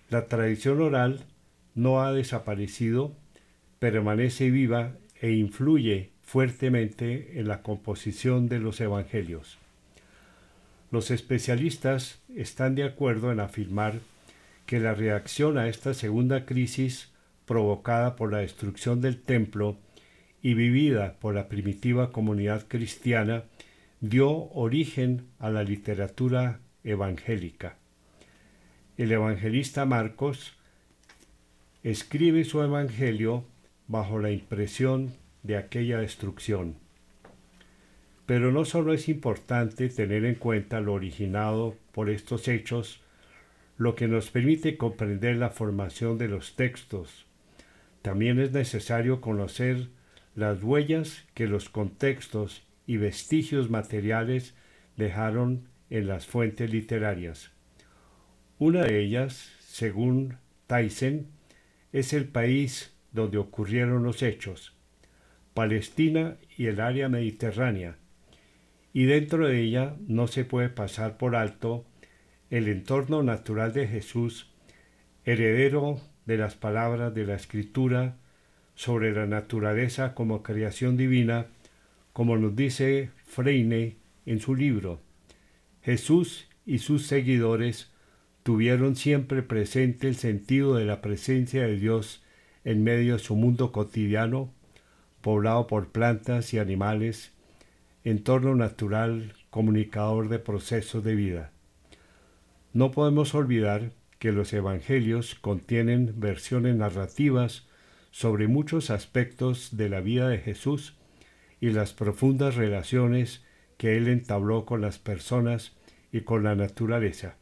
La 0.09 0.27
tradición 0.27 0.81
oral 0.81 1.25
no 1.73 2.01
ha 2.01 2.13
desaparecido, 2.13 3.17
permanece 3.79 4.49
viva 4.51 4.95
e 5.19 5.31
influye 5.31 6.14
fuertemente 6.25 7.39
en 7.39 7.47
la 7.47 7.61
composición 7.61 8.49
de 8.49 8.59
los 8.59 8.81
evangelios. 8.81 9.57
Los 10.91 11.11
especialistas 11.11 12.19
están 12.35 12.75
de 12.75 12.83
acuerdo 12.83 13.31
en 13.31 13.39
afirmar 13.39 13.99
que 14.65 14.79
la 14.79 14.93
reacción 14.93 15.57
a 15.57 15.67
esta 15.67 15.93
segunda 15.93 16.45
crisis 16.45 17.11
provocada 17.45 18.15
por 18.15 18.31
la 18.31 18.39
destrucción 18.39 19.01
del 19.01 19.21
templo 19.21 19.77
y 20.41 20.55
vivida 20.55 21.15
por 21.19 21.35
la 21.35 21.47
primitiva 21.47 22.11
comunidad 22.11 22.65
cristiana 22.67 23.43
dio 24.01 24.49
origen 24.51 25.27
a 25.39 25.49
la 25.49 25.63
literatura 25.63 26.59
evangélica. 26.83 27.77
El 28.97 29.11
evangelista 29.11 29.85
Marcos 29.85 30.53
escribe 31.83 32.43
su 32.45 32.61
evangelio 32.61 33.43
bajo 33.87 34.19
la 34.19 34.31
impresión 34.31 35.13
de 35.45 35.57
aquella 35.57 35.99
destrucción. 35.99 36.75
Pero 38.25 38.51
no 38.51 38.65
solo 38.65 38.93
es 38.93 39.07
importante 39.07 39.89
tener 39.89 40.25
en 40.25 40.35
cuenta 40.35 40.81
lo 40.81 40.93
originado 40.93 41.75
por 41.91 42.09
estos 42.09 42.47
hechos, 42.47 43.01
lo 43.77 43.95
que 43.95 44.07
nos 44.07 44.31
permite 44.31 44.77
comprender 44.77 45.35
la 45.35 45.49
formación 45.51 46.17
de 46.17 46.27
los 46.27 46.55
textos. 46.55 47.25
También 48.01 48.39
es 48.39 48.51
necesario 48.51 49.21
conocer 49.21 49.89
las 50.35 50.63
huellas 50.63 51.25
que 51.33 51.47
los 51.47 51.69
contextos 51.69 52.63
y 52.87 52.97
vestigios 52.97 53.69
materiales 53.69 54.55
dejaron 54.97 55.67
en 55.89 56.07
las 56.07 56.25
fuentes 56.25 56.71
literarias. 56.71 57.51
Una 58.57 58.83
de 58.83 58.99
ellas, 59.01 59.51
según 59.59 60.37
Tyson, 60.67 61.27
es 61.93 62.13
el 62.13 62.25
país 62.25 62.93
donde 63.11 63.37
ocurrieron 63.37 64.03
los 64.03 64.23
hechos, 64.23 64.75
Palestina 65.55 66.35
y 66.57 66.67
el 66.67 66.81
área 66.81 67.07
mediterránea, 67.07 67.95
y 68.93 69.05
dentro 69.05 69.47
de 69.47 69.61
ella 69.61 69.95
no 70.05 70.27
se 70.27 70.43
puede 70.43 70.67
pasar 70.67 71.17
por 71.17 71.35
alto 71.35 71.85
el 72.49 72.67
entorno 72.67 73.23
natural 73.23 73.71
de 73.71 73.87
Jesús, 73.87 74.51
heredero 75.23 76.01
de 76.25 76.37
las 76.37 76.55
palabras 76.55 77.15
de 77.15 77.25
la 77.25 77.35
Escritura 77.35 78.17
sobre 78.75 79.13
la 79.13 79.27
naturaleza 79.27 80.13
como 80.13 80.43
creación 80.43 80.97
divina, 80.97 81.47
como 82.11 82.35
nos 82.37 82.55
dice 82.57 83.11
Freine 83.25 83.95
en 84.25 84.41
su 84.41 84.55
libro. 84.55 84.99
Jesús 85.83 86.49
y 86.65 86.79
sus 86.79 87.07
seguidores 87.07 87.93
tuvieron 88.43 88.97
siempre 88.97 89.41
presente 89.41 90.09
el 90.09 90.15
sentido 90.15 90.75
de 90.75 90.83
la 90.83 91.01
presencia 91.01 91.63
de 91.63 91.77
Dios 91.77 92.25
en 92.65 92.83
medio 92.83 93.13
de 93.13 93.19
su 93.19 93.37
mundo 93.37 93.71
cotidiano, 93.71 94.53
poblado 95.25 95.65
por 95.65 95.87
plantas 95.87 96.53
y 96.53 96.59
animales, 96.59 97.31
entorno 98.03 98.53
natural 98.53 99.33
comunicador 99.49 100.29
de 100.29 100.37
procesos 100.37 101.03
de 101.03 101.15
vida. 101.15 101.51
No 102.73 102.91
podemos 102.91 103.33
olvidar 103.33 103.89
que 104.19 104.31
los 104.31 104.53
evangelios 104.53 105.33
contienen 105.33 106.13
versiones 106.17 106.75
narrativas 106.75 107.65
sobre 108.11 108.47
muchos 108.47 108.91
aspectos 108.91 109.75
de 109.75 109.89
la 109.89 109.99
vida 109.99 110.29
de 110.29 110.37
Jesús 110.37 110.95
y 111.59 111.71
las 111.71 111.93
profundas 111.93 112.53
relaciones 112.53 113.43
que 113.77 113.97
él 113.97 114.07
entabló 114.07 114.63
con 114.67 114.79
las 114.79 114.99
personas 114.99 115.75
y 116.11 116.21
con 116.21 116.43
la 116.43 116.53
naturaleza. 116.53 117.35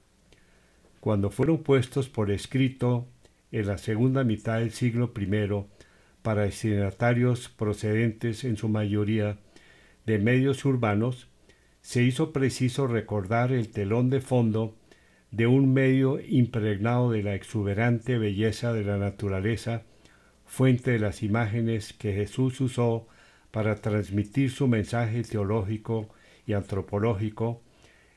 Cuando 1.01 1.31
fueron 1.31 1.63
puestos 1.63 2.07
por 2.07 2.31
escrito 2.31 3.09
en 3.51 3.67
la 3.67 3.77
segunda 3.77 4.23
mitad 4.23 4.59
del 4.59 4.71
siglo 4.71 5.11
I 5.19 5.65
para 6.23 6.43
destinatarios 6.43 7.49
procedentes 7.49 8.43
en 8.43 8.57
su 8.57 8.69
mayoría 8.69 9.37
de 10.05 10.17
medios 10.17 10.65
urbanos, 10.65 11.27
se 11.81 12.01
hizo 12.01 12.31
preciso 12.31 12.87
recordar 12.87 13.51
el 13.51 13.69
telón 13.69 14.09
de 14.09 14.21
fondo 14.21 14.75
de 15.31 15.47
un 15.47 15.73
medio 15.73 16.19
impregnado 16.19 17.11
de 17.11 17.23
la 17.23 17.35
exuberante 17.35 18.17
belleza 18.17 18.71
de 18.71 18.83
la 18.83 18.97
naturaleza, 18.97 19.83
fuente 20.45 20.91
de 20.91 20.99
las 20.99 21.23
imágenes 21.23 21.93
que 21.93 22.13
Jesús 22.13 22.61
usó 22.61 23.07
para 23.51 23.75
transmitir 23.75 24.49
su 24.51 24.67
mensaje 24.67 25.23
teológico 25.23 26.09
y 26.47 26.53
antropológico, 26.53 27.61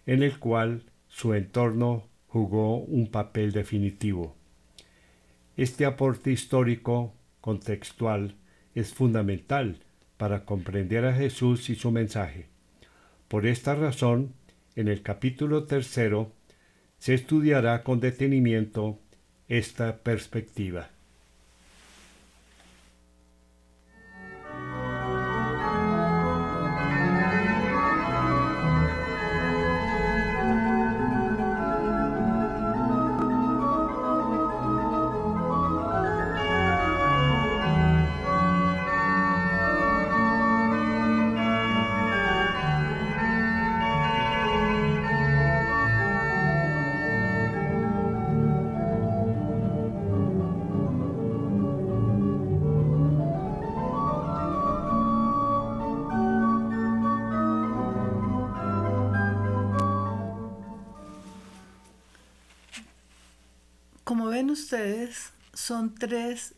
en 0.07 0.23
el 0.23 0.39
cual 0.39 0.85
su 1.09 1.35
entorno 1.35 2.09
jugó 2.29 2.79
un 2.79 3.11
papel 3.11 3.53
definitivo. 3.53 4.37
Este 5.57 5.87
aporte 5.87 6.31
histórico 6.31 7.15
contextual 7.47 8.35
es 8.75 8.93
fundamental 8.93 9.79
para 10.17 10.45
comprender 10.45 11.05
a 11.05 11.15
Jesús 11.15 11.71
y 11.71 11.77
su 11.77 11.93
mensaje. 11.93 12.49
Por 13.29 13.47
esta 13.47 13.77
razón, 13.77 14.33
en 14.75 14.89
el 14.89 15.03
capítulo 15.03 15.63
tercero 15.63 16.33
se 16.99 17.15
estudiará 17.15 17.85
con 17.85 18.01
detenimiento 18.01 18.99
esta 19.47 19.99
perspectiva. 19.99 20.91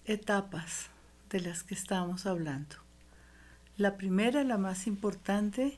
Etapas 0.08 0.88
de 1.30 1.40
las 1.40 1.62
que 1.62 1.74
estamos 1.74 2.26
hablando. 2.26 2.76
La 3.76 3.96
primera, 3.96 4.42
la 4.44 4.58
más 4.58 4.86
importante, 4.86 5.76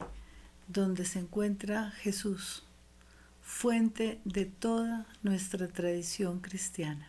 donde 0.68 1.04
se 1.04 1.18
encuentra 1.18 1.90
Jesús, 1.90 2.64
fuente 3.42 4.20
de 4.24 4.46
toda 4.46 5.06
nuestra 5.22 5.68
tradición 5.68 6.40
cristiana. 6.40 7.08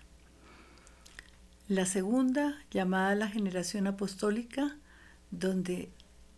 La 1.68 1.86
segunda, 1.86 2.58
llamada 2.72 3.16
la 3.16 3.28
generación 3.28 3.88
apostólica, 3.88 4.76
donde 5.30 5.90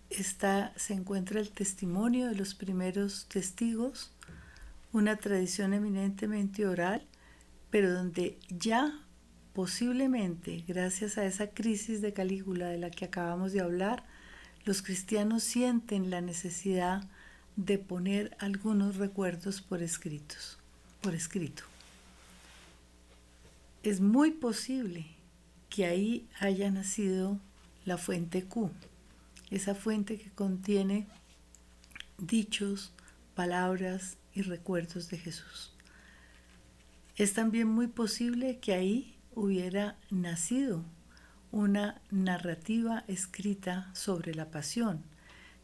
está, 0.09 0.73
se 0.75 0.93
encuentra 0.93 1.39
el 1.39 1.49
testimonio 1.49 2.27
de 2.27 2.35
los 2.35 2.53
primeros 2.53 3.25
testigos, 3.27 4.11
una 4.91 5.15
tradición 5.15 5.73
eminentemente 5.73 6.67
oral 6.67 7.07
pero 7.73 7.91
donde 7.91 8.37
ya 8.49 9.02
posiblemente, 9.53 10.63
gracias 10.67 11.17
a 11.17 11.25
esa 11.25 11.47
crisis 11.51 12.01
de 12.01 12.13
Calígula 12.13 12.69
de 12.69 12.79
la 12.79 12.89
que 12.89 13.05
acabamos 13.05 13.53
de 13.53 13.61
hablar, 13.61 14.03
los 14.65 14.81
cristianos 14.81 15.43
sienten 15.43 16.09
la 16.09 16.21
necesidad 16.21 17.07
de 17.55 17.77
poner 17.77 18.35
algunos 18.39 18.95
recuerdos 18.95 19.61
por 19.61 19.83
escritos, 19.83 20.57
por 21.01 21.13
escrito. 21.13 21.63
Es 23.83 24.01
muy 24.01 24.31
posible 24.31 25.05
que 25.69 25.85
ahí 25.85 26.27
haya 26.39 26.71
nacido 26.71 27.39
la 27.85 27.97
fuente 27.97 28.43
Q, 28.43 28.71
esa 29.51 29.75
fuente 29.75 30.17
que 30.17 30.31
contiene 30.31 31.05
dichos, 32.17 32.93
palabras 33.35 34.17
y 34.33 34.41
recuerdos 34.41 35.09
de 35.09 35.17
Jesús. 35.17 35.73
Es 37.17 37.33
también 37.33 37.67
muy 37.67 37.87
posible 37.87 38.57
que 38.59 38.73
ahí 38.73 39.12
hubiera 39.35 39.97
nacido 40.09 40.83
una 41.51 42.01
narrativa 42.09 43.03
escrita 43.07 43.89
sobre 43.93 44.33
la 44.33 44.49
pasión, 44.49 45.03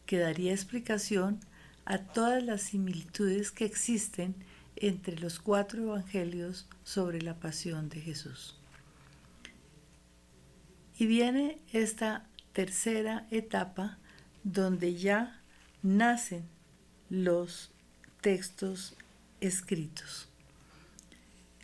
que 0.06 0.18
daría 0.18 0.52
explicación 0.52 1.40
a 1.84 1.98
todas 1.98 2.42
las 2.42 2.62
similitudes 2.62 3.50
que 3.50 3.64
existen 3.64 4.34
entre 4.76 5.18
los 5.18 5.40
cuatro 5.40 5.82
evangelios 5.82 6.68
sobre 6.84 7.20
la 7.20 7.34
pasión 7.34 7.88
de 7.88 8.00
Jesús. 8.00 8.56
Y 10.98 11.06
viene 11.06 11.58
esta 11.72 12.26
tercera 12.52 13.26
etapa 13.30 13.98
donde 14.44 14.94
ya 14.94 15.40
nacen 15.82 16.44
los 17.08 17.70
textos 18.20 18.94
escritos. 19.40 20.29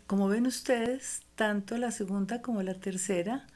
Como 0.07 0.28
ven 0.28 0.46
ustedes, 0.46 1.22
tanto 1.34 1.78
la 1.78 1.90
segunda 1.90 2.42
como 2.42 2.62
la 2.62 2.74
tercera 2.74 3.46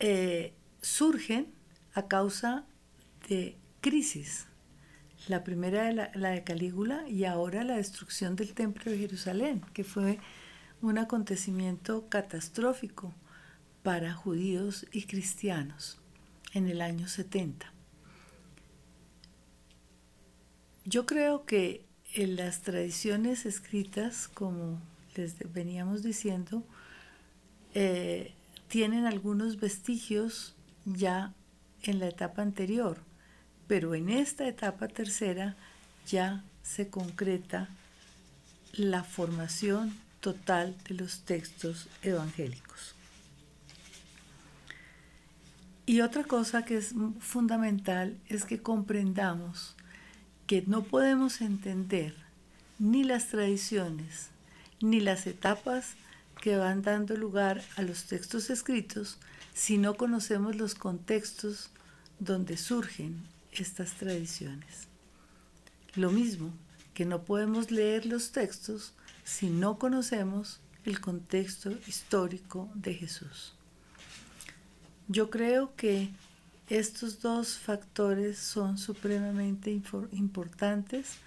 eh, 0.00 0.54
surgen 0.80 1.52
a 1.94 2.08
causa 2.08 2.64
de 3.28 3.56
crisis. 3.80 4.46
La 5.28 5.44
primera 5.44 5.92
la, 5.92 6.10
la 6.14 6.30
de 6.30 6.42
Calígula 6.42 7.08
y 7.08 7.24
ahora 7.24 7.62
la 7.62 7.76
destrucción 7.76 8.34
del 8.34 8.54
templo 8.54 8.90
de 8.90 8.98
Jerusalén, 8.98 9.62
que 9.72 9.84
fue 9.84 10.18
un 10.80 10.98
acontecimiento 10.98 12.08
catastrófico 12.08 13.14
para 13.84 14.14
judíos 14.14 14.86
y 14.90 15.04
cristianos 15.04 16.00
en 16.54 16.68
el 16.68 16.80
año 16.80 17.06
70. 17.06 17.72
yo 20.84 21.06
creo 21.06 21.44
que 21.44 21.84
en 22.14 22.36
las 22.36 22.62
tradiciones 22.62 23.46
escritas, 23.46 24.28
como 24.28 24.80
les 25.14 25.36
veníamos 25.52 26.02
diciendo, 26.02 26.64
eh, 27.74 28.32
tienen 28.68 29.06
algunos 29.06 29.60
vestigios 29.60 30.54
ya 30.84 31.32
en 31.82 31.98
la 31.98 32.08
etapa 32.08 32.42
anterior, 32.42 32.98
pero 33.66 33.94
en 33.94 34.08
esta 34.08 34.46
etapa 34.46 34.88
tercera 34.88 35.56
ya 36.06 36.44
se 36.62 36.88
concreta 36.88 37.68
la 38.72 39.04
formación 39.04 39.96
total 40.20 40.76
de 40.88 40.94
los 40.94 41.22
textos 41.22 41.88
evangélicos. 42.02 42.94
Y 45.84 46.00
otra 46.00 46.24
cosa 46.24 46.64
que 46.64 46.76
es 46.76 46.94
fundamental 47.18 48.16
es 48.28 48.44
que 48.44 48.62
comprendamos 48.62 49.74
que 50.46 50.62
no 50.66 50.84
podemos 50.84 51.40
entender 51.40 52.14
ni 52.78 53.04
las 53.04 53.28
tradiciones 53.28 54.31
ni 54.82 55.00
las 55.00 55.26
etapas 55.26 55.94
que 56.40 56.56
van 56.56 56.82
dando 56.82 57.16
lugar 57.16 57.62
a 57.76 57.82
los 57.82 58.04
textos 58.04 58.50
escritos 58.50 59.18
si 59.54 59.78
no 59.78 59.94
conocemos 59.94 60.56
los 60.56 60.74
contextos 60.74 61.70
donde 62.18 62.56
surgen 62.56 63.22
estas 63.52 63.92
tradiciones. 63.94 64.88
Lo 65.94 66.10
mismo 66.10 66.52
que 66.94 67.04
no 67.04 67.22
podemos 67.22 67.70
leer 67.70 68.06
los 68.06 68.32
textos 68.32 68.92
si 69.24 69.50
no 69.50 69.78
conocemos 69.78 70.60
el 70.84 71.00
contexto 71.00 71.70
histórico 71.86 72.70
de 72.74 72.94
Jesús. 72.94 73.54
Yo 75.08 75.30
creo 75.30 75.74
que 75.76 76.10
estos 76.68 77.20
dos 77.20 77.58
factores 77.58 78.38
son 78.38 78.78
supremamente 78.78 79.70
importantes 80.12 81.18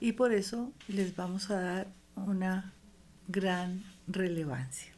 y 0.00 0.12
por 0.12 0.32
eso 0.32 0.72
les 0.88 1.14
vamos 1.16 1.50
a 1.50 1.60
dar 1.60 1.88
una 2.14 2.72
gran 3.32 3.82
relevancia. 4.06 4.92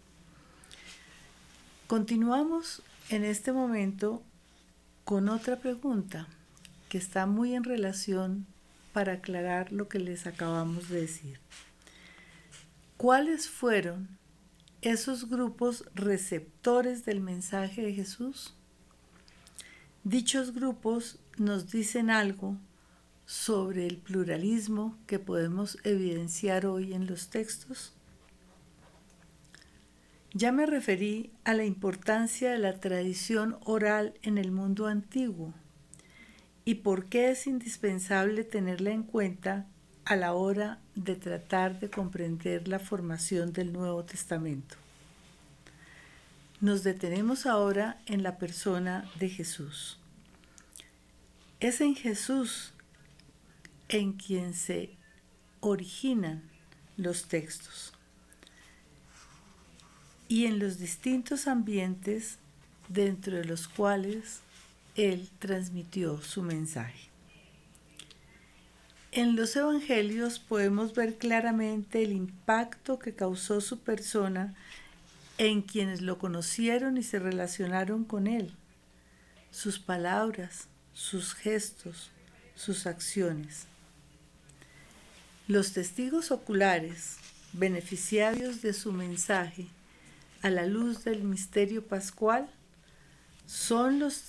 Continuamos 1.86 2.82
en 3.08 3.24
este 3.24 3.52
momento 3.52 4.22
con 5.04 5.28
otra 5.28 5.56
pregunta 5.60 6.26
que 6.88 6.98
está 6.98 7.26
muy 7.26 7.54
en 7.54 7.62
relación 7.62 8.46
para 8.92 9.14
aclarar 9.14 9.72
lo 9.72 9.88
que 9.88 10.00
les 10.00 10.26
acabamos 10.26 10.88
de 10.88 11.02
decir. 11.02 11.38
¿Cuáles 12.96 13.48
fueron 13.48 14.08
esos 14.82 15.28
grupos 15.28 15.84
receptores 15.94 17.04
del 17.04 17.20
mensaje 17.20 17.82
de 17.82 17.94
Jesús? 17.94 18.54
Dichos 20.02 20.52
grupos 20.52 21.18
nos 21.38 21.70
dicen 21.70 22.10
algo 22.10 22.56
sobre 23.26 23.86
el 23.86 23.96
pluralismo 23.96 24.98
que 25.06 25.18
podemos 25.18 25.78
evidenciar 25.84 26.66
hoy 26.66 26.94
en 26.94 27.06
los 27.06 27.28
textos. 27.28 27.93
Ya 30.36 30.50
me 30.50 30.66
referí 30.66 31.30
a 31.44 31.54
la 31.54 31.64
importancia 31.64 32.50
de 32.50 32.58
la 32.58 32.80
tradición 32.80 33.56
oral 33.64 34.14
en 34.22 34.36
el 34.36 34.50
mundo 34.50 34.88
antiguo 34.88 35.54
y 36.64 36.76
por 36.76 37.06
qué 37.06 37.30
es 37.30 37.46
indispensable 37.46 38.42
tenerla 38.42 38.90
en 38.90 39.04
cuenta 39.04 39.68
a 40.04 40.16
la 40.16 40.34
hora 40.34 40.80
de 40.96 41.14
tratar 41.14 41.78
de 41.78 41.88
comprender 41.88 42.66
la 42.66 42.80
formación 42.80 43.52
del 43.52 43.72
Nuevo 43.72 44.04
Testamento. 44.04 44.74
Nos 46.60 46.82
detenemos 46.82 47.46
ahora 47.46 48.00
en 48.06 48.24
la 48.24 48.36
persona 48.36 49.08
de 49.20 49.28
Jesús. 49.28 50.00
Es 51.60 51.80
en 51.80 51.94
Jesús 51.94 52.72
en 53.88 54.14
quien 54.14 54.52
se 54.52 54.96
originan 55.60 56.42
los 56.96 57.28
textos 57.28 57.93
y 60.28 60.46
en 60.46 60.58
los 60.58 60.78
distintos 60.78 61.46
ambientes 61.46 62.38
dentro 62.88 63.36
de 63.36 63.44
los 63.44 63.68
cuales 63.68 64.40
Él 64.94 65.28
transmitió 65.38 66.20
su 66.22 66.42
mensaje. 66.42 67.14
En 69.12 69.36
los 69.36 69.54
evangelios 69.54 70.40
podemos 70.40 70.92
ver 70.92 71.18
claramente 71.18 72.02
el 72.02 72.10
impacto 72.10 72.98
que 72.98 73.14
causó 73.14 73.60
su 73.60 73.78
persona 73.78 74.54
en 75.38 75.62
quienes 75.62 76.00
lo 76.00 76.18
conocieron 76.18 76.96
y 76.96 77.04
se 77.04 77.20
relacionaron 77.20 78.04
con 78.04 78.26
él, 78.26 78.52
sus 79.52 79.78
palabras, 79.78 80.66
sus 80.94 81.32
gestos, 81.34 82.10
sus 82.56 82.86
acciones. 82.86 83.66
Los 85.46 85.72
testigos 85.72 86.32
oculares, 86.32 87.18
beneficiarios 87.52 88.62
de 88.62 88.72
su 88.72 88.92
mensaje, 88.92 89.68
a 90.44 90.50
la 90.50 90.66
luz 90.66 91.04
del 91.04 91.24
misterio 91.24 91.86
pascual, 91.86 92.50
son 93.46 93.98
los 93.98 94.24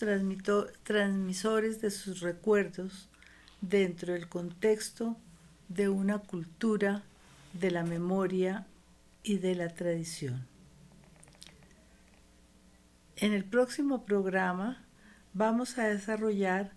transmisores 0.83 1.81
de 1.81 1.91
sus 1.91 2.21
recuerdos 2.21 3.09
dentro 3.59 4.13
del 4.13 4.29
contexto 4.29 5.17
de 5.67 5.89
una 5.89 6.19
cultura 6.19 7.03
de 7.51 7.69
la 7.69 7.83
memoria 7.83 8.65
y 9.23 9.39
de 9.39 9.55
la 9.55 9.67
tradición. 9.67 10.47
En 13.17 13.33
el 13.33 13.43
próximo 13.43 14.05
programa 14.05 14.85
vamos 15.33 15.77
a 15.77 15.83
desarrollar 15.83 16.71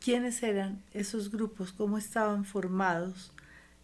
quiénes 0.00 0.42
eran 0.42 0.82
esos 0.92 1.30
grupos, 1.30 1.70
cómo 1.70 1.98
estaban 1.98 2.44
formados 2.44 3.32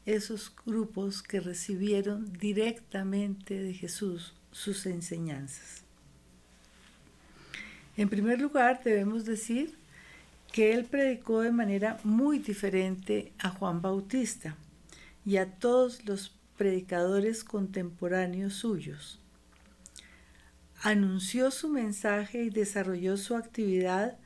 esos 0.07 0.53
grupos 0.65 1.23
que 1.23 1.41
recibieron 1.41 2.33
directamente 2.33 3.59
de 3.59 3.75
Jesús 3.75 4.35
sus 4.53 4.87
enseñanzas. 4.87 5.83
En 7.97 8.09
primer 8.09 8.41
lugar, 8.41 8.83
debemos 8.85 9.25
decir 9.25 9.77
que 10.53 10.73
él 10.73 10.85
predicó 10.85 11.41
de 11.41 11.53
manera 11.53 11.99
muy 12.05 12.39
diferente 12.39 13.33
a 13.39 13.51
Juan 13.51 13.83
Bautista 13.83 14.57
y 15.25 15.37
a 15.39 15.51
todos 15.51 16.05
los 16.05 16.33
predicadores 16.57 17.45
contemporáneos 17.45 18.55
suyos. 18.55 19.19
Anunció 20.83 21.51
su 21.51 21.69
mensaje 21.69 22.45
y 22.45 22.51
desarrolló 22.51 23.17
su 23.17 23.37
actividad 23.37 24.19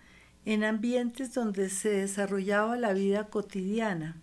en 0.44 0.64
ambientes 0.64 1.32
donde 1.32 1.70
se 1.70 1.90
desarrollaba 1.90 2.76
la 2.76 2.92
vida 2.92 3.28
cotidiana. 3.28 4.20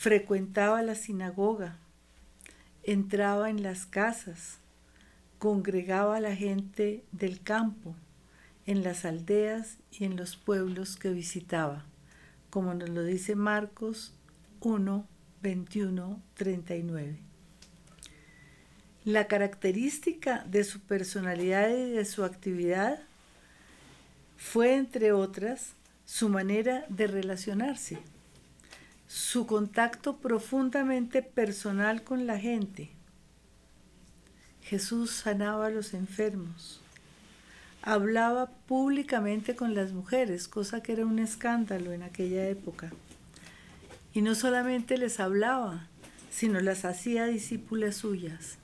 Frecuentaba 0.00 0.80
la 0.82 0.94
sinagoga, 0.94 1.76
entraba 2.84 3.50
en 3.50 3.64
las 3.64 3.84
casas, 3.84 4.58
congregaba 5.40 6.18
a 6.18 6.20
la 6.20 6.36
gente 6.36 7.02
del 7.10 7.42
campo, 7.42 7.96
en 8.64 8.84
las 8.84 9.04
aldeas 9.04 9.78
y 9.90 10.04
en 10.04 10.14
los 10.14 10.36
pueblos 10.36 10.94
que 10.94 11.10
visitaba, 11.10 11.84
como 12.48 12.74
nos 12.74 12.90
lo 12.90 13.02
dice 13.02 13.34
Marcos 13.34 14.14
1, 14.60 15.04
21, 15.42 16.22
39. 16.34 17.18
La 19.04 19.26
característica 19.26 20.44
de 20.44 20.62
su 20.62 20.78
personalidad 20.78 21.70
y 21.70 21.90
de 21.90 22.04
su 22.04 22.22
actividad 22.22 23.00
fue, 24.36 24.76
entre 24.76 25.10
otras, 25.10 25.72
su 26.04 26.28
manera 26.28 26.86
de 26.88 27.08
relacionarse, 27.08 27.98
su 29.08 29.46
contacto 29.46 30.18
profundamente 30.18 31.22
personal 31.22 32.04
con 32.04 32.26
la 32.26 32.38
gente. 32.38 32.90
Jesús 34.60 35.10
sanaba 35.12 35.66
a 35.66 35.70
los 35.70 35.94
enfermos, 35.94 36.82
hablaba 37.80 38.50
públicamente 38.66 39.56
con 39.56 39.74
las 39.74 39.92
mujeres, 39.92 40.46
cosa 40.46 40.82
que 40.82 40.92
era 40.92 41.06
un 41.06 41.18
escándalo 41.18 41.92
en 41.92 42.02
aquella 42.02 42.46
época. 42.48 42.92
Y 44.12 44.20
no 44.20 44.34
solamente 44.34 44.98
les 44.98 45.20
hablaba, 45.20 45.86
sino 46.30 46.60
las 46.60 46.84
hacía 46.84 47.24
discípulas 47.24 47.96
suyas. 47.96 48.58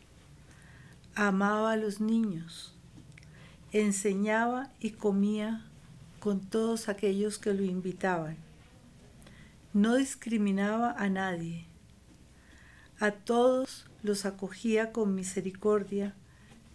Amaba 1.15 1.73
a 1.73 1.77
los 1.79 2.03
niños, 2.03 2.75
enseñaba 3.73 4.71
y 4.79 4.91
comía 4.91 5.65
con 6.21 6.41
todos 6.41 6.91
aquellos 6.91 7.39
que 7.39 7.55
lo 7.55 7.63
invitaban. 7.63 8.44
No 9.75 9.97
discriminaba 9.97 10.93
a 10.93 11.09
nadie. 11.09 11.67
A 13.01 13.11
todos 13.11 13.87
los 14.05 14.25
acogía 14.25 14.93
con 14.93 15.17
misericordia 15.17 16.15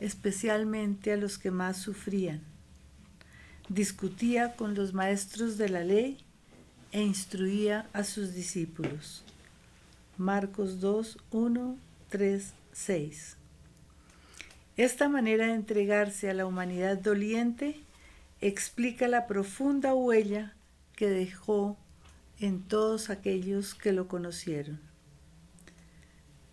especialmente 0.02 1.14
a 1.14 1.18
los 1.18 1.38
que 1.38 1.50
más 1.50 1.78
sufrían. 1.78 2.42
Discutía 3.70 4.58
con 4.58 4.76
los 4.76 4.94
maestros 4.94 5.58
de 5.58 5.70
la 5.70 5.84
ley 5.86 6.18
e 6.92 7.02
instruía 7.02 7.88
a 7.94 8.04
sus 8.04 8.34
discípulos. 8.34 9.24
Marcos 10.18 10.82
2, 10.82 11.20
1, 11.32 11.78
3, 12.10 12.54
6. 12.74 13.38
Esta 14.76 15.08
manera 15.08 15.48
de 15.48 15.54
entregarse 15.54 16.30
a 16.30 16.34
la 16.34 16.46
humanidad 16.46 16.98
doliente 16.98 17.80
explica 18.42 19.08
la 19.08 19.26
profunda 19.26 19.96
huella 19.96 20.54
que 20.98 21.10
dejó 21.10 21.78
en 22.40 22.62
todos 22.62 23.10
aquellos 23.10 23.76
que 23.76 23.94
lo 23.94 24.08
conocieron. 24.08 24.80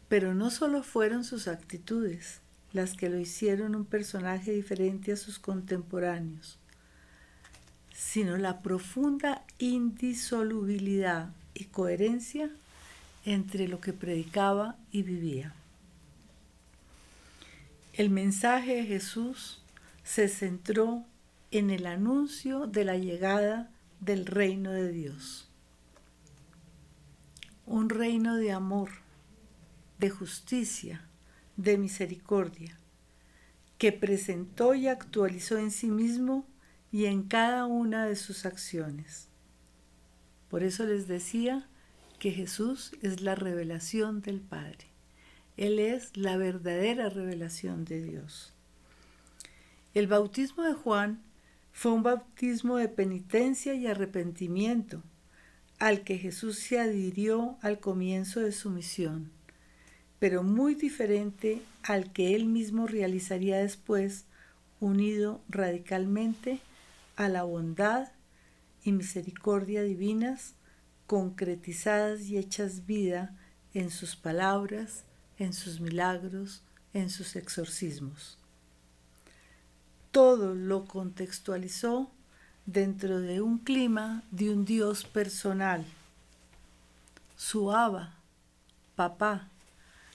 Pero 0.08 0.34
no 0.34 0.50
solo 0.50 0.82
fueron 0.82 1.24
sus 1.24 1.48
actitudes 1.48 2.40
las 2.72 2.94
que 2.94 3.08
lo 3.08 3.18
hicieron 3.18 3.74
un 3.74 3.84
personaje 3.84 4.52
diferente 4.52 5.12
a 5.12 5.16
sus 5.16 5.38
contemporáneos, 5.38 6.58
sino 7.94 8.36
la 8.36 8.60
profunda 8.60 9.44
indisolubilidad 9.58 11.30
y 11.54 11.64
coherencia 11.64 12.50
entre 13.24 13.66
lo 13.66 13.80
que 13.80 13.92
predicaba 13.92 14.76
y 14.92 15.02
vivía. 15.02 15.54
El 17.94 18.10
mensaje 18.10 18.76
de 18.76 18.84
Jesús 18.84 19.62
se 20.04 20.28
centró 20.28 21.02
en 21.50 21.70
el 21.70 21.86
anuncio 21.86 22.66
de 22.66 22.84
la 22.84 22.98
llegada 22.98 23.70
del 24.00 24.26
reino 24.26 24.70
de 24.70 24.92
Dios. 24.92 25.45
Un 27.68 27.88
reino 27.88 28.36
de 28.36 28.52
amor, 28.52 28.90
de 29.98 30.08
justicia, 30.08 31.08
de 31.56 31.76
misericordia, 31.76 32.78
que 33.76 33.90
presentó 33.90 34.76
y 34.76 34.86
actualizó 34.86 35.58
en 35.58 35.72
sí 35.72 35.88
mismo 35.88 36.46
y 36.92 37.06
en 37.06 37.24
cada 37.24 37.66
una 37.66 38.06
de 38.06 38.14
sus 38.14 38.46
acciones. 38.46 39.26
Por 40.48 40.62
eso 40.62 40.84
les 40.84 41.08
decía 41.08 41.68
que 42.20 42.30
Jesús 42.30 42.92
es 43.02 43.20
la 43.20 43.34
revelación 43.34 44.20
del 44.20 44.40
Padre. 44.40 44.86
Él 45.56 45.80
es 45.80 46.16
la 46.16 46.36
verdadera 46.36 47.08
revelación 47.08 47.84
de 47.84 48.00
Dios. 48.00 48.54
El 49.92 50.06
bautismo 50.06 50.62
de 50.62 50.74
Juan 50.74 51.20
fue 51.72 51.90
un 51.90 52.04
bautismo 52.04 52.76
de 52.76 52.88
penitencia 52.88 53.74
y 53.74 53.88
arrepentimiento 53.88 55.02
al 55.78 56.02
que 56.02 56.18
Jesús 56.18 56.58
se 56.58 56.78
adhirió 56.78 57.58
al 57.60 57.78
comienzo 57.80 58.40
de 58.40 58.52
su 58.52 58.70
misión, 58.70 59.30
pero 60.18 60.42
muy 60.42 60.74
diferente 60.74 61.60
al 61.82 62.12
que 62.12 62.34
él 62.34 62.46
mismo 62.46 62.86
realizaría 62.86 63.58
después, 63.58 64.24
unido 64.80 65.40
radicalmente 65.48 66.60
a 67.16 67.28
la 67.28 67.42
bondad 67.42 68.08
y 68.82 68.92
misericordia 68.92 69.82
divinas, 69.82 70.54
concretizadas 71.06 72.22
y 72.22 72.36
hechas 72.38 72.86
vida 72.86 73.36
en 73.74 73.90
sus 73.90 74.16
palabras, 74.16 75.04
en 75.38 75.52
sus 75.52 75.80
milagros, 75.80 76.62
en 76.94 77.10
sus 77.10 77.36
exorcismos. 77.36 78.38
Todo 80.10 80.54
lo 80.54 80.86
contextualizó 80.86 82.10
dentro 82.66 83.20
de 83.20 83.40
un 83.40 83.58
clima 83.58 84.24
de 84.32 84.50
un 84.50 84.64
Dios 84.64 85.04
personal, 85.04 85.84
su 87.36 87.72
Abba, 87.72 88.14
papá, 88.96 89.48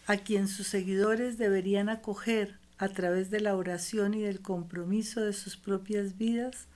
a 0.05 0.17
quien 0.17 0.47
sus 0.47 0.67
seguidores 0.67 1.37
deberían 1.37 1.87
acoger 1.87 2.57
a 2.77 2.89
través 2.89 3.29
de 3.29 3.39
la 3.39 3.55
oración 3.55 4.13
y 4.13 4.21
del 4.21 4.41
compromiso 4.41 5.21
de 5.21 5.33
sus 5.33 5.55
propias 5.55 6.17
vidas, 6.17 6.67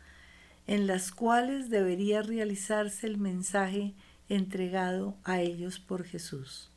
en 0.67 0.88
las 0.88 1.11
cuales 1.11 1.69
debería 1.69 2.21
realizarse 2.21 3.07
el 3.07 3.17
mensaje 3.17 3.93
entregado 4.30 5.15
a 5.23 5.41
ellos 5.41 5.80
por 5.80 6.03
Jesús. 6.03 6.69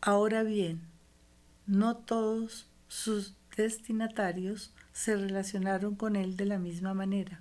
Ahora 0.00 0.42
bien, 0.42 0.80
no 1.66 1.96
todos 1.96 2.66
sus 2.88 3.34
destinatarios 3.56 4.72
se 4.98 5.16
relacionaron 5.16 5.94
con 5.94 6.16
él 6.16 6.36
de 6.36 6.44
la 6.44 6.58
misma 6.58 6.92
manera. 6.92 7.40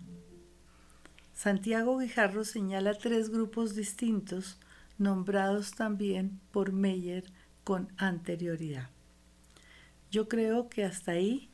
Santiago 1.33 1.97
Guijarro 1.97 2.45
señala 2.45 2.93
tres 2.93 3.31
grupos 3.31 3.73
distintos, 3.73 4.59
nombrados 4.99 5.71
también 5.71 6.39
por 6.51 6.71
Meyer 6.71 7.23
con 7.63 7.91
anterioridad. 7.97 8.91
Yo 10.11 10.27
creo 10.27 10.69
que 10.69 10.85
hasta 10.85 11.13
ahí 11.13 11.49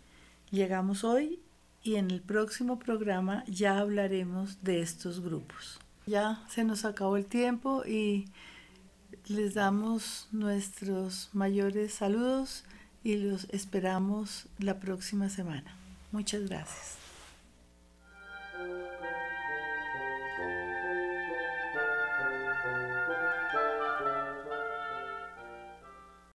llegamos 0.51 1.05
hoy 1.05 1.39
y 1.81 1.95
en 1.95 2.11
el 2.11 2.21
próximo 2.21 2.79
programa 2.79 3.45
ya 3.47 3.79
hablaremos 3.79 4.61
de 4.61 4.81
estos 4.81 5.21
grupos. 5.21 5.79
Ya 6.05 6.43
se 6.49 6.65
nos 6.65 6.83
acabó 6.83 7.15
el 7.15 7.27
tiempo 7.27 7.85
y 7.85 8.25
les 9.27 9.53
damos 9.53 10.27
nuestros 10.33 11.29
mayores 11.31 11.93
saludos 11.93 12.65
y 13.05 13.15
los 13.15 13.45
esperamos 13.51 14.47
la 14.59 14.81
próxima 14.81 15.29
semana. 15.29 15.77
Muchas 16.13 16.47
gracias. 16.47 16.97